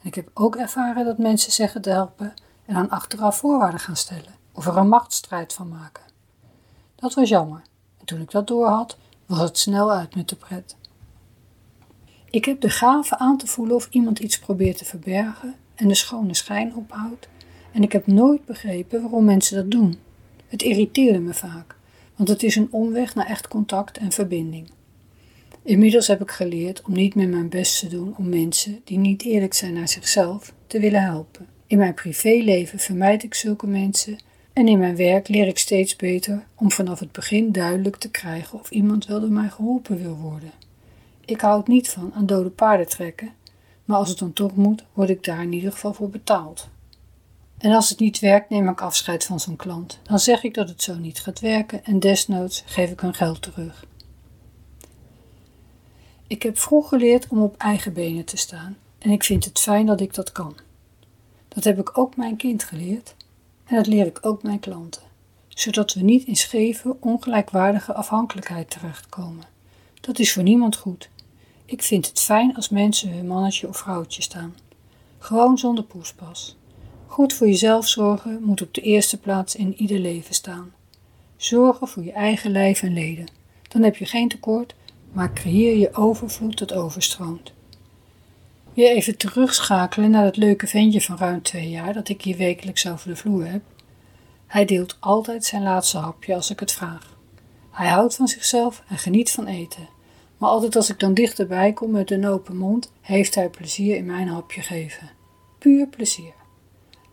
En 0.00 0.06
ik 0.06 0.14
heb 0.14 0.30
ook 0.34 0.56
ervaren 0.56 1.04
dat 1.04 1.18
mensen 1.18 1.52
zeggen 1.52 1.82
te 1.82 1.90
helpen 1.90 2.34
en 2.64 2.74
dan 2.74 2.90
achteraf 2.90 3.36
voorwaarden 3.36 3.80
gaan 3.80 3.96
stellen 3.96 4.34
of 4.52 4.66
er 4.66 4.76
een 4.76 4.88
machtsstrijd 4.88 5.52
van 5.52 5.68
maken. 5.68 6.04
Dat 6.94 7.14
was 7.14 7.28
jammer 7.28 7.62
en 7.98 8.06
toen 8.06 8.20
ik 8.20 8.30
dat 8.30 8.46
doorhad, 8.46 8.96
was 9.26 9.40
het 9.40 9.58
snel 9.58 9.92
uit 9.92 10.14
met 10.14 10.28
de 10.28 10.36
pret. 10.36 10.76
Ik 12.30 12.44
heb 12.44 12.60
de 12.60 12.70
gave 12.70 13.18
aan 13.18 13.38
te 13.38 13.46
voelen 13.46 13.76
of 13.76 13.88
iemand 13.90 14.18
iets 14.18 14.38
probeert 14.38 14.78
te 14.78 14.84
verbergen 14.84 15.54
en 15.74 15.88
de 15.88 15.94
schone 15.94 16.34
schijn 16.34 16.74
ophoudt. 16.76 17.28
En 17.72 17.82
ik 17.82 17.92
heb 17.92 18.06
nooit 18.06 18.44
begrepen 18.44 19.02
waarom 19.02 19.24
mensen 19.24 19.56
dat 19.56 19.70
doen. 19.70 19.98
Het 20.46 20.62
irriteerde 20.62 21.18
me 21.18 21.34
vaak, 21.34 21.76
want 22.16 22.28
het 22.28 22.42
is 22.42 22.56
een 22.56 22.68
omweg 22.70 23.14
naar 23.14 23.26
echt 23.26 23.48
contact 23.48 23.98
en 23.98 24.12
verbinding. 24.12 24.70
Inmiddels 25.62 26.06
heb 26.06 26.20
ik 26.20 26.30
geleerd 26.30 26.82
om 26.82 26.92
niet 26.92 27.14
meer 27.14 27.28
mijn 27.28 27.48
best 27.48 27.78
te 27.78 27.88
doen 27.88 28.14
om 28.16 28.28
mensen 28.28 28.80
die 28.84 28.98
niet 28.98 29.24
eerlijk 29.24 29.54
zijn 29.54 29.72
naar 29.72 29.88
zichzelf 29.88 30.54
te 30.66 30.80
willen 30.80 31.02
helpen. 31.02 31.46
In 31.66 31.78
mijn 31.78 31.94
privéleven 31.94 32.78
vermijd 32.78 33.22
ik 33.22 33.34
zulke 33.34 33.66
mensen 33.66 34.18
en 34.52 34.68
in 34.68 34.78
mijn 34.78 34.96
werk 34.96 35.28
leer 35.28 35.46
ik 35.46 35.58
steeds 35.58 35.96
beter 35.96 36.46
om 36.54 36.70
vanaf 36.70 36.98
het 36.98 37.12
begin 37.12 37.52
duidelijk 37.52 37.96
te 37.96 38.10
krijgen 38.10 38.60
of 38.60 38.70
iemand 38.70 39.06
wel 39.06 39.20
door 39.20 39.30
mij 39.30 39.48
geholpen 39.48 40.02
wil 40.02 40.16
worden. 40.16 40.50
Ik 41.30 41.40
houd 41.40 41.68
niet 41.68 41.88
van 41.88 42.12
aan 42.14 42.26
dode 42.26 42.50
paarden 42.50 42.88
trekken 42.88 43.32
maar 43.90 43.98
als 43.98 44.08
het 44.08 44.18
dan 44.18 44.32
toch 44.32 44.56
moet, 44.56 44.84
word 44.92 45.10
ik 45.10 45.24
daar 45.24 45.42
in 45.42 45.52
ieder 45.52 45.72
geval 45.72 45.94
voor 45.94 46.10
betaald. 46.10 46.68
En 47.58 47.72
als 47.72 47.88
het 47.88 47.98
niet 47.98 48.18
werkt, 48.18 48.50
neem 48.50 48.68
ik 48.68 48.80
afscheid 48.80 49.24
van 49.24 49.40
zo'n 49.40 49.56
klant. 49.56 49.98
Dan 50.02 50.18
zeg 50.18 50.42
ik 50.42 50.54
dat 50.54 50.68
het 50.68 50.82
zo 50.82 50.94
niet 50.94 51.20
gaat 51.20 51.40
werken 51.40 51.84
en 51.84 52.00
desnoods 52.00 52.62
geef 52.66 52.90
ik 52.90 53.00
hun 53.00 53.14
geld 53.14 53.42
terug. 53.42 53.84
Ik 56.26 56.42
heb 56.42 56.58
vroeg 56.58 56.88
geleerd 56.88 57.28
om 57.28 57.42
op 57.42 57.56
eigen 57.56 57.92
benen 57.92 58.24
te 58.24 58.36
staan 58.36 58.76
en 58.98 59.10
ik 59.10 59.24
vind 59.24 59.44
het 59.44 59.58
fijn 59.58 59.86
dat 59.86 60.00
ik 60.00 60.14
dat 60.14 60.32
kan. 60.32 60.56
Dat 61.48 61.64
heb 61.64 61.78
ik 61.78 61.98
ook 61.98 62.16
mijn 62.16 62.36
kind 62.36 62.64
geleerd 62.64 63.14
en 63.64 63.76
dat 63.76 63.86
leer 63.86 64.06
ik 64.06 64.18
ook 64.22 64.42
mijn 64.42 64.60
klanten, 64.60 65.02
zodat 65.48 65.94
we 65.94 66.00
niet 66.00 66.26
in 66.26 66.36
scheve, 66.36 66.96
ongelijkwaardige 67.00 67.94
afhankelijkheid 67.94 68.70
terechtkomen. 68.70 69.44
Dat 70.00 70.18
is 70.18 70.32
voor 70.32 70.42
niemand 70.42 70.76
goed. 70.76 71.08
Ik 71.70 71.82
vind 71.82 72.06
het 72.06 72.20
fijn 72.20 72.56
als 72.56 72.68
mensen 72.68 73.12
hun 73.12 73.26
mannetje 73.26 73.68
of 73.68 73.76
vrouwtje 73.76 74.22
staan. 74.22 74.54
Gewoon 75.18 75.58
zonder 75.58 75.84
poespas. 75.84 76.56
Goed 77.06 77.32
voor 77.32 77.46
jezelf 77.46 77.88
zorgen 77.88 78.42
moet 78.42 78.62
op 78.62 78.74
de 78.74 78.80
eerste 78.80 79.18
plaats 79.18 79.56
in 79.56 79.74
ieder 79.76 79.98
leven 79.98 80.34
staan. 80.34 80.72
Zorgen 81.36 81.88
voor 81.88 82.04
je 82.04 82.12
eigen 82.12 82.50
lijf 82.50 82.82
en 82.82 82.92
leden. 82.92 83.26
Dan 83.68 83.82
heb 83.82 83.96
je 83.96 84.04
geen 84.04 84.28
tekort, 84.28 84.74
maar 85.12 85.32
creëer 85.32 85.76
je 85.76 85.94
overvloed 85.94 86.58
dat 86.58 86.72
overstroomt. 86.72 87.52
Weer 88.74 88.90
even 88.90 89.16
terugschakelen 89.16 90.10
naar 90.10 90.24
dat 90.24 90.36
leuke 90.36 90.66
ventje 90.66 91.00
van 91.00 91.16
ruim 91.16 91.42
twee 91.42 91.68
jaar 91.68 91.92
dat 91.92 92.08
ik 92.08 92.22
hier 92.22 92.36
wekelijks 92.36 92.86
over 92.86 93.08
de 93.08 93.16
vloer 93.16 93.46
heb. 93.46 93.62
Hij 94.46 94.64
deelt 94.64 94.96
altijd 95.00 95.44
zijn 95.44 95.62
laatste 95.62 95.98
hapje 95.98 96.34
als 96.34 96.50
ik 96.50 96.60
het 96.60 96.72
vraag. 96.72 97.16
Hij 97.70 97.88
houdt 97.88 98.16
van 98.16 98.28
zichzelf 98.28 98.82
en 98.88 98.98
geniet 98.98 99.30
van 99.30 99.46
eten. 99.46 99.98
Maar 100.40 100.50
altijd 100.50 100.76
als 100.76 100.90
ik 100.90 100.98
dan 100.98 101.14
dichterbij 101.14 101.72
kom 101.72 101.90
met 101.90 102.10
een 102.10 102.26
open 102.26 102.56
mond, 102.56 102.92
heeft 103.00 103.34
hij 103.34 103.48
plezier 103.48 103.96
in 103.96 104.06
mijn 104.06 104.28
hapje 104.28 104.60
geven. 104.60 105.10
Puur 105.58 105.86
plezier. 105.86 106.32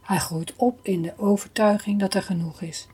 Hij 0.02 0.18
groeit 0.18 0.54
op 0.56 0.80
in 0.82 1.02
de 1.02 1.14
overtuiging 1.18 2.00
dat 2.00 2.14
er 2.14 2.22
genoeg 2.22 2.62
is. 2.62 2.88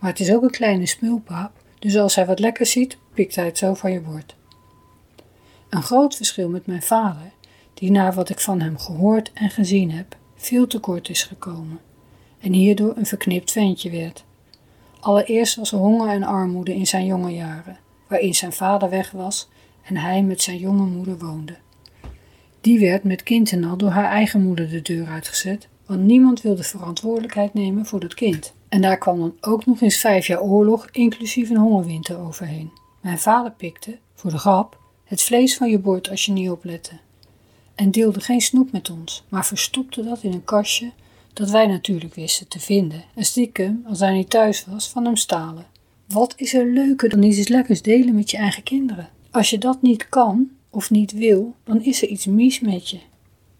Maar 0.00 0.10
het 0.10 0.20
is 0.20 0.32
ook 0.32 0.42
een 0.42 0.50
kleine 0.50 0.86
smulpaap, 0.86 1.52
dus 1.78 1.96
als 1.96 2.14
hij 2.14 2.26
wat 2.26 2.38
lekker 2.38 2.66
ziet, 2.66 2.98
pikt 3.14 3.34
hij 3.34 3.44
het 3.44 3.58
zo 3.58 3.74
van 3.74 3.92
je 3.92 4.00
bord. 4.00 4.36
Een 5.68 5.82
groot 5.82 6.16
verschil 6.16 6.48
met 6.48 6.66
mijn 6.66 6.82
vader, 6.82 7.32
die 7.74 7.90
naar 7.90 8.14
wat 8.14 8.28
ik 8.28 8.40
van 8.40 8.60
hem 8.60 8.78
gehoord 8.78 9.32
en 9.32 9.50
gezien 9.50 9.90
heb, 9.90 10.16
veel 10.36 10.66
te 10.66 10.78
kort 10.78 11.08
is 11.08 11.22
gekomen 11.22 11.80
en 12.40 12.52
hierdoor 12.52 12.96
een 12.96 13.06
verknipt 13.06 13.52
ventje 13.52 13.90
werd. 13.90 14.24
Allereerst 15.00 15.56
was 15.56 15.72
er 15.72 15.78
honger 15.78 16.08
en 16.08 16.22
armoede 16.22 16.74
in 16.74 16.86
zijn 16.86 17.06
jonge 17.06 17.30
jaren, 17.30 17.78
waarin 18.14 18.34
zijn 18.34 18.52
vader 18.52 18.90
weg 18.90 19.10
was 19.10 19.48
en 19.82 19.96
hij 19.96 20.22
met 20.22 20.42
zijn 20.42 20.58
jonge 20.58 20.84
moeder 20.84 21.18
woonde. 21.18 21.56
Die 22.60 22.80
werd 22.80 23.04
met 23.04 23.22
kind 23.22 23.52
en 23.52 23.64
al 23.64 23.76
door 23.76 23.90
haar 23.90 24.10
eigen 24.10 24.42
moeder 24.42 24.68
de 24.68 24.82
deur 24.82 25.06
uitgezet, 25.06 25.68
want 25.86 26.00
niemand 26.00 26.40
wilde 26.40 26.62
verantwoordelijkheid 26.62 27.54
nemen 27.54 27.86
voor 27.86 28.00
dat 28.00 28.14
kind. 28.14 28.54
En 28.68 28.80
daar 28.80 28.98
kwam 28.98 29.18
dan 29.18 29.36
ook 29.40 29.66
nog 29.66 29.80
eens 29.80 29.96
vijf 29.96 30.26
jaar 30.26 30.40
oorlog, 30.40 30.88
inclusief 30.92 31.50
een 31.50 31.56
hongerwinter 31.56 32.18
overheen. 32.18 32.70
Mijn 33.00 33.18
vader 33.18 33.52
pikte, 33.52 33.98
voor 34.14 34.30
de 34.30 34.38
grap, 34.38 34.78
het 35.04 35.22
vlees 35.22 35.56
van 35.56 35.70
je 35.70 35.78
bord 35.78 36.10
als 36.10 36.24
je 36.24 36.32
niet 36.32 36.50
oplette. 36.50 36.98
En 37.74 37.90
deelde 37.90 38.20
geen 38.20 38.40
snoep 38.40 38.72
met 38.72 38.90
ons, 38.90 39.24
maar 39.28 39.46
verstopte 39.46 40.04
dat 40.04 40.22
in 40.22 40.32
een 40.32 40.44
kastje 40.44 40.92
dat 41.32 41.50
wij 41.50 41.66
natuurlijk 41.66 42.14
wisten 42.14 42.48
te 42.48 42.60
vinden 42.60 43.04
en 43.14 43.24
stiekem, 43.24 43.84
als 43.88 44.00
hij 44.00 44.12
niet 44.12 44.30
thuis 44.30 44.64
was, 44.64 44.88
van 44.88 45.04
hem 45.04 45.16
stalen. 45.16 45.66
Wat 46.14 46.34
is 46.36 46.54
er 46.54 46.66
leuker 46.66 47.08
dan 47.08 47.22
iets 47.22 47.48
lekkers 47.48 47.82
delen 47.82 48.14
met 48.14 48.30
je 48.30 48.36
eigen 48.36 48.62
kinderen? 48.62 49.08
Als 49.30 49.50
je 49.50 49.58
dat 49.58 49.82
niet 49.82 50.08
kan 50.08 50.50
of 50.70 50.90
niet 50.90 51.12
wil, 51.12 51.54
dan 51.64 51.82
is 51.82 52.02
er 52.02 52.08
iets 52.08 52.26
mis 52.26 52.60
met 52.60 52.90
je. 52.90 52.98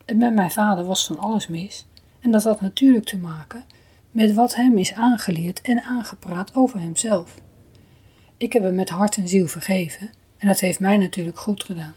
En 0.05 0.17
met 0.17 0.35
mijn 0.35 0.51
vader 0.51 0.85
was 0.85 1.07
van 1.07 1.19
alles 1.19 1.49
mis. 1.49 1.87
En 2.21 2.31
dat 2.31 2.45
had 2.45 2.61
natuurlijk 2.61 3.05
te 3.05 3.17
maken 3.17 3.64
met 4.11 4.35
wat 4.35 4.55
hem 4.55 4.79
is 4.79 4.93
aangeleerd 4.93 5.61
en 5.61 5.83
aangepraat 5.83 6.55
over 6.55 6.81
hemzelf. 6.81 7.35
Ik 8.37 8.53
heb 8.53 8.62
hem 8.62 8.75
met 8.75 8.88
hart 8.88 9.17
en 9.17 9.29
ziel 9.29 9.47
vergeven 9.47 10.11
en 10.37 10.49
dat 10.49 10.61
heeft 10.61 10.81
mij 10.81 10.97
natuurlijk 10.97 11.38
goed 11.38 11.64
gedaan. 11.64 11.95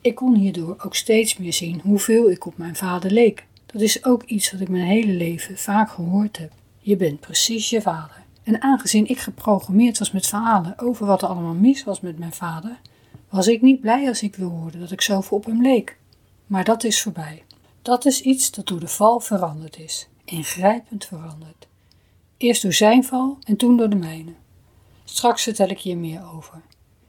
Ik 0.00 0.14
kon 0.14 0.34
hierdoor 0.34 0.76
ook 0.84 0.94
steeds 0.94 1.36
meer 1.36 1.52
zien 1.52 1.80
hoeveel 1.80 2.30
ik 2.30 2.46
op 2.46 2.58
mijn 2.58 2.76
vader 2.76 3.10
leek. 3.10 3.46
Dat 3.66 3.80
is 3.80 4.04
ook 4.04 4.22
iets 4.22 4.52
wat 4.52 4.60
ik 4.60 4.68
mijn 4.68 4.86
hele 4.86 5.12
leven 5.12 5.58
vaak 5.58 5.90
gehoord 5.90 6.38
heb. 6.38 6.52
Je 6.78 6.96
bent 6.96 7.20
precies 7.20 7.70
je 7.70 7.80
vader. 7.80 8.24
En 8.46 8.62
aangezien 8.62 9.08
ik 9.08 9.18
geprogrammeerd 9.18 9.98
was 9.98 10.10
met 10.10 10.26
verhalen 10.26 10.78
over 10.78 11.06
wat 11.06 11.22
er 11.22 11.28
allemaal 11.28 11.54
mis 11.54 11.84
was 11.84 12.00
met 12.00 12.18
mijn 12.18 12.32
vader, 12.32 12.80
was 13.28 13.46
ik 13.46 13.62
niet 13.62 13.80
blij 13.80 14.08
als 14.08 14.22
ik 14.22 14.36
wil 14.36 14.48
horen 14.48 14.80
dat 14.80 14.90
ik 14.90 15.00
zoveel 15.00 15.36
op 15.36 15.44
hem 15.44 15.62
leek. 15.62 15.98
Maar 16.46 16.64
dat 16.64 16.84
is 16.84 17.02
voorbij. 17.02 17.42
Dat 17.82 18.04
is 18.04 18.20
iets 18.20 18.50
dat 18.50 18.66
door 18.66 18.80
de 18.80 18.88
val 18.88 19.20
veranderd 19.20 19.78
is, 19.78 20.08
ingrijpend 20.24 21.04
veranderd. 21.04 21.66
Eerst 22.36 22.62
door 22.62 22.72
zijn 22.72 23.04
val 23.04 23.38
en 23.44 23.56
toen 23.56 23.76
door 23.76 23.90
de 23.90 23.96
mijne. 23.96 24.32
Straks 25.04 25.42
vertel 25.42 25.68
ik 25.68 25.78
je 25.78 25.96
meer 25.96 26.22
over. 26.34 26.62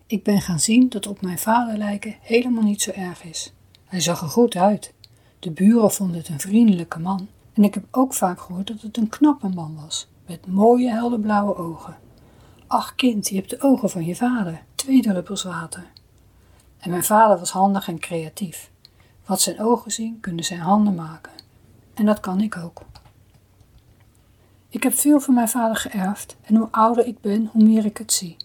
Ik 0.08 0.24
ben 0.24 0.42
gaan 0.42 0.60
zien 0.60 0.90
dat 0.90 1.08
op 1.08 1.22
mijn 1.22 1.40
vader 1.40 1.78
lijken 1.78 2.16
helemaal 2.22 2.64
niet 2.64 2.82
zo 2.82 2.92
erg 2.92 3.24
is. 3.24 3.54
Hij 3.86 4.00
zag 4.00 4.22
er 4.22 4.28
goed 4.28 4.56
uit. 4.56 4.94
De 5.40 5.52
buren 5.52 5.92
vonden 5.92 6.18
het 6.18 6.30
een 6.30 6.40
vriendelijke 6.40 7.00
man. 7.00 7.28
En 7.54 7.64
ik 7.64 7.74
heb 7.74 7.84
ook 7.92 8.14
vaak 8.14 8.42
gehoord 8.42 8.68
dat 8.68 8.82
het 8.82 8.98
een 8.98 9.10
knappe 9.10 9.48
man 9.48 9.76
was, 9.82 10.08
met 10.28 10.48
mooie 10.48 10.90
helderblauwe 10.90 11.56
ogen. 11.56 11.98
Ach 12.68 12.96
kind, 12.96 13.28
je 13.28 13.36
hebt 13.36 13.50
de 13.50 13.62
ogen 13.62 13.90
van 13.90 14.06
je 14.06 14.16
vader, 14.16 14.64
twee 14.76 15.02
druppels 15.02 15.44
water. 15.44 15.86
En 16.78 16.90
mijn 16.90 17.04
vader 17.04 17.38
was 17.38 17.52
handig 17.52 17.88
en 17.88 18.00
creatief. 18.00 18.72
Wat 19.26 19.42
zijn 19.42 19.60
ogen 19.60 19.92
zien, 19.92 20.20
kunnen 20.20 20.44
zijn 20.44 20.60
handen 20.60 20.96
maken. 20.96 21.32
En 21.94 22.06
dat 22.06 22.20
kan 22.20 22.42
ik 22.42 22.58
ook. 22.58 22.82
Ik 24.70 24.84
heb 24.84 24.94
veel 24.94 25.20
van 25.20 25.34
mijn 25.34 25.50
vader 25.50 25.76
geërfd 25.76 26.38
en 26.42 26.56
hoe 26.56 26.68
ouder 26.72 27.06
ik 27.06 27.22
ben, 27.22 27.50
hoe 27.52 27.64
meer 27.64 27.86
ik 27.86 27.98
het 27.98 28.14
zie. 28.14 28.38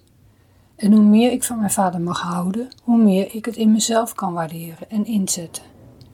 En 0.76 0.92
hoe 0.92 1.02
meer 1.02 1.32
ik 1.32 1.44
van 1.44 1.58
mijn 1.58 1.70
vader 1.70 2.00
mag 2.00 2.20
houden, 2.20 2.68
hoe 2.82 3.02
meer 3.02 3.34
ik 3.34 3.44
het 3.44 3.56
in 3.56 3.72
mezelf 3.72 4.14
kan 4.14 4.32
waarderen 4.32 4.90
en 4.90 5.04
inzetten. 5.04 5.62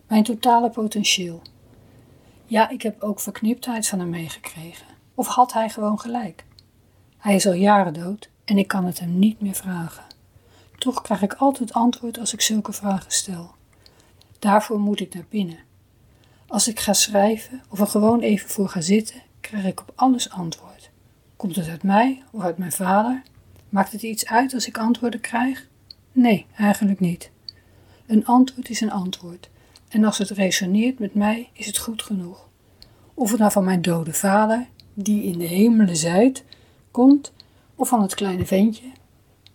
Mijn 0.06 0.22
totale 0.22 0.70
potentieel. 0.70 1.42
Ja, 2.44 2.68
ik 2.68 2.82
heb 2.82 3.02
ook 3.02 3.20
verkniptheid 3.20 3.88
van 3.88 3.98
hem 3.98 4.10
meegekregen. 4.10 4.86
Of 5.18 5.26
had 5.26 5.52
hij 5.52 5.68
gewoon 5.68 6.00
gelijk? 6.00 6.44
Hij 7.18 7.34
is 7.34 7.46
al 7.46 7.52
jaren 7.52 7.94
dood 7.94 8.30
en 8.44 8.58
ik 8.58 8.68
kan 8.68 8.84
het 8.84 9.00
hem 9.00 9.18
niet 9.18 9.40
meer 9.40 9.54
vragen. 9.54 10.04
Toch 10.78 11.00
krijg 11.00 11.22
ik 11.22 11.34
altijd 11.34 11.72
antwoord 11.72 12.18
als 12.18 12.32
ik 12.32 12.40
zulke 12.40 12.72
vragen 12.72 13.10
stel. 13.10 13.54
Daarvoor 14.38 14.78
moet 14.78 15.00
ik 15.00 15.14
naar 15.14 15.24
binnen. 15.28 15.58
Als 16.46 16.68
ik 16.68 16.80
ga 16.80 16.92
schrijven 16.92 17.62
of 17.68 17.80
er 17.80 17.86
gewoon 17.86 18.20
even 18.20 18.48
voor 18.48 18.68
ga 18.68 18.80
zitten, 18.80 19.22
krijg 19.40 19.64
ik 19.64 19.80
op 19.80 19.92
alles 19.94 20.30
antwoord. 20.30 20.90
Komt 21.36 21.56
het 21.56 21.68
uit 21.68 21.82
mij 21.82 22.22
of 22.30 22.42
uit 22.42 22.58
mijn 22.58 22.72
vader? 22.72 23.22
Maakt 23.68 23.92
het 23.92 24.02
iets 24.02 24.26
uit 24.26 24.54
als 24.54 24.66
ik 24.66 24.78
antwoorden 24.78 25.20
krijg? 25.20 25.66
Nee, 26.12 26.46
eigenlijk 26.56 27.00
niet. 27.00 27.30
Een 28.06 28.26
antwoord 28.26 28.68
is 28.68 28.80
een 28.80 28.92
antwoord. 28.92 29.50
En 29.88 30.04
als 30.04 30.18
het 30.18 30.30
resoneert 30.30 30.98
met 30.98 31.14
mij, 31.14 31.50
is 31.52 31.66
het 31.66 31.78
goed 31.78 32.02
genoeg. 32.02 32.48
Of 33.14 33.30
het 33.30 33.38
nou 33.38 33.52
van 33.52 33.64
mijn 33.64 33.82
dode 33.82 34.12
vader, 34.12 34.66
die 35.04 35.22
in 35.22 35.38
de 35.38 35.44
hemelen 35.44 35.96
zijt, 35.96 36.44
komt, 36.90 37.32
of 37.74 37.88
van 37.88 38.02
het 38.02 38.14
kleine 38.14 38.46
ventje, 38.46 38.86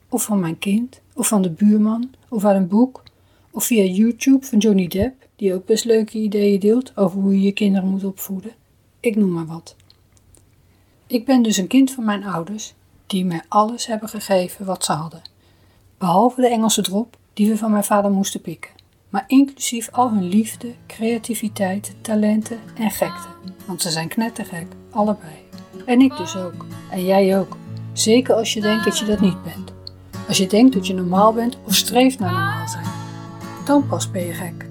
of 0.09 0.23
van 0.23 0.39
mijn 0.39 0.59
kind, 0.59 1.01
of 1.13 1.27
van 1.27 1.41
de 1.41 1.49
buurman, 1.49 2.11
of 2.29 2.45
uit 2.45 2.57
een 2.57 2.67
boek, 2.67 3.03
of 3.51 3.65
via 3.65 3.83
YouTube 3.83 4.45
van 4.45 4.57
Johnny 4.57 4.87
Depp, 4.87 5.27
die 5.35 5.53
ook 5.53 5.65
best 5.65 5.85
leuke 5.85 6.17
ideeën 6.17 6.59
deelt 6.59 6.97
over 6.97 7.21
hoe 7.21 7.33
je 7.33 7.41
je 7.41 7.51
kinderen 7.51 7.89
moet 7.89 8.03
opvoeden. 8.03 8.51
Ik 8.99 9.15
noem 9.15 9.31
maar 9.31 9.45
wat. 9.45 9.75
Ik 11.07 11.25
ben 11.25 11.41
dus 11.41 11.57
een 11.57 11.67
kind 11.67 11.91
van 11.91 12.05
mijn 12.05 12.23
ouders, 12.23 12.73
die 13.07 13.25
mij 13.25 13.41
alles 13.47 13.85
hebben 13.85 14.09
gegeven 14.09 14.65
wat 14.65 14.85
ze 14.85 14.91
hadden. 14.91 15.21
Behalve 15.97 16.41
de 16.41 16.47
Engelse 16.47 16.81
drop 16.81 17.17
die 17.33 17.49
we 17.49 17.57
van 17.57 17.71
mijn 17.71 17.83
vader 17.83 18.11
moesten 18.11 18.41
pikken. 18.41 18.71
Maar 19.13 19.23
inclusief 19.27 19.89
al 19.91 20.11
hun 20.11 20.27
liefde, 20.27 20.73
creativiteit, 20.87 21.95
talenten 22.01 22.59
en 22.75 22.91
gekte. 22.91 23.27
Want 23.65 23.81
ze 23.81 23.89
zijn 23.89 24.07
knettergek, 24.07 24.67
allebei. 24.91 25.33
En 25.85 26.01
ik 26.01 26.17
dus 26.17 26.35
ook. 26.35 26.65
En 26.91 27.05
jij 27.05 27.39
ook. 27.39 27.57
Zeker 27.91 28.35
als 28.35 28.53
je 28.53 28.61
denkt 28.61 28.83
dat 28.83 28.99
je 28.99 29.05
dat 29.05 29.19
niet 29.19 29.43
bent. 29.43 29.73
Als 30.27 30.37
je 30.37 30.47
denkt 30.47 30.73
dat 30.73 30.87
je 30.87 30.93
normaal 30.93 31.33
bent 31.33 31.57
of 31.65 31.75
streeft 31.75 32.19
naar 32.19 32.31
normaal 32.31 32.67
zijn. 32.67 32.85
Dan 33.65 33.87
pas 33.87 34.11
ben 34.11 34.25
je 34.25 34.33
gek. 34.33 34.62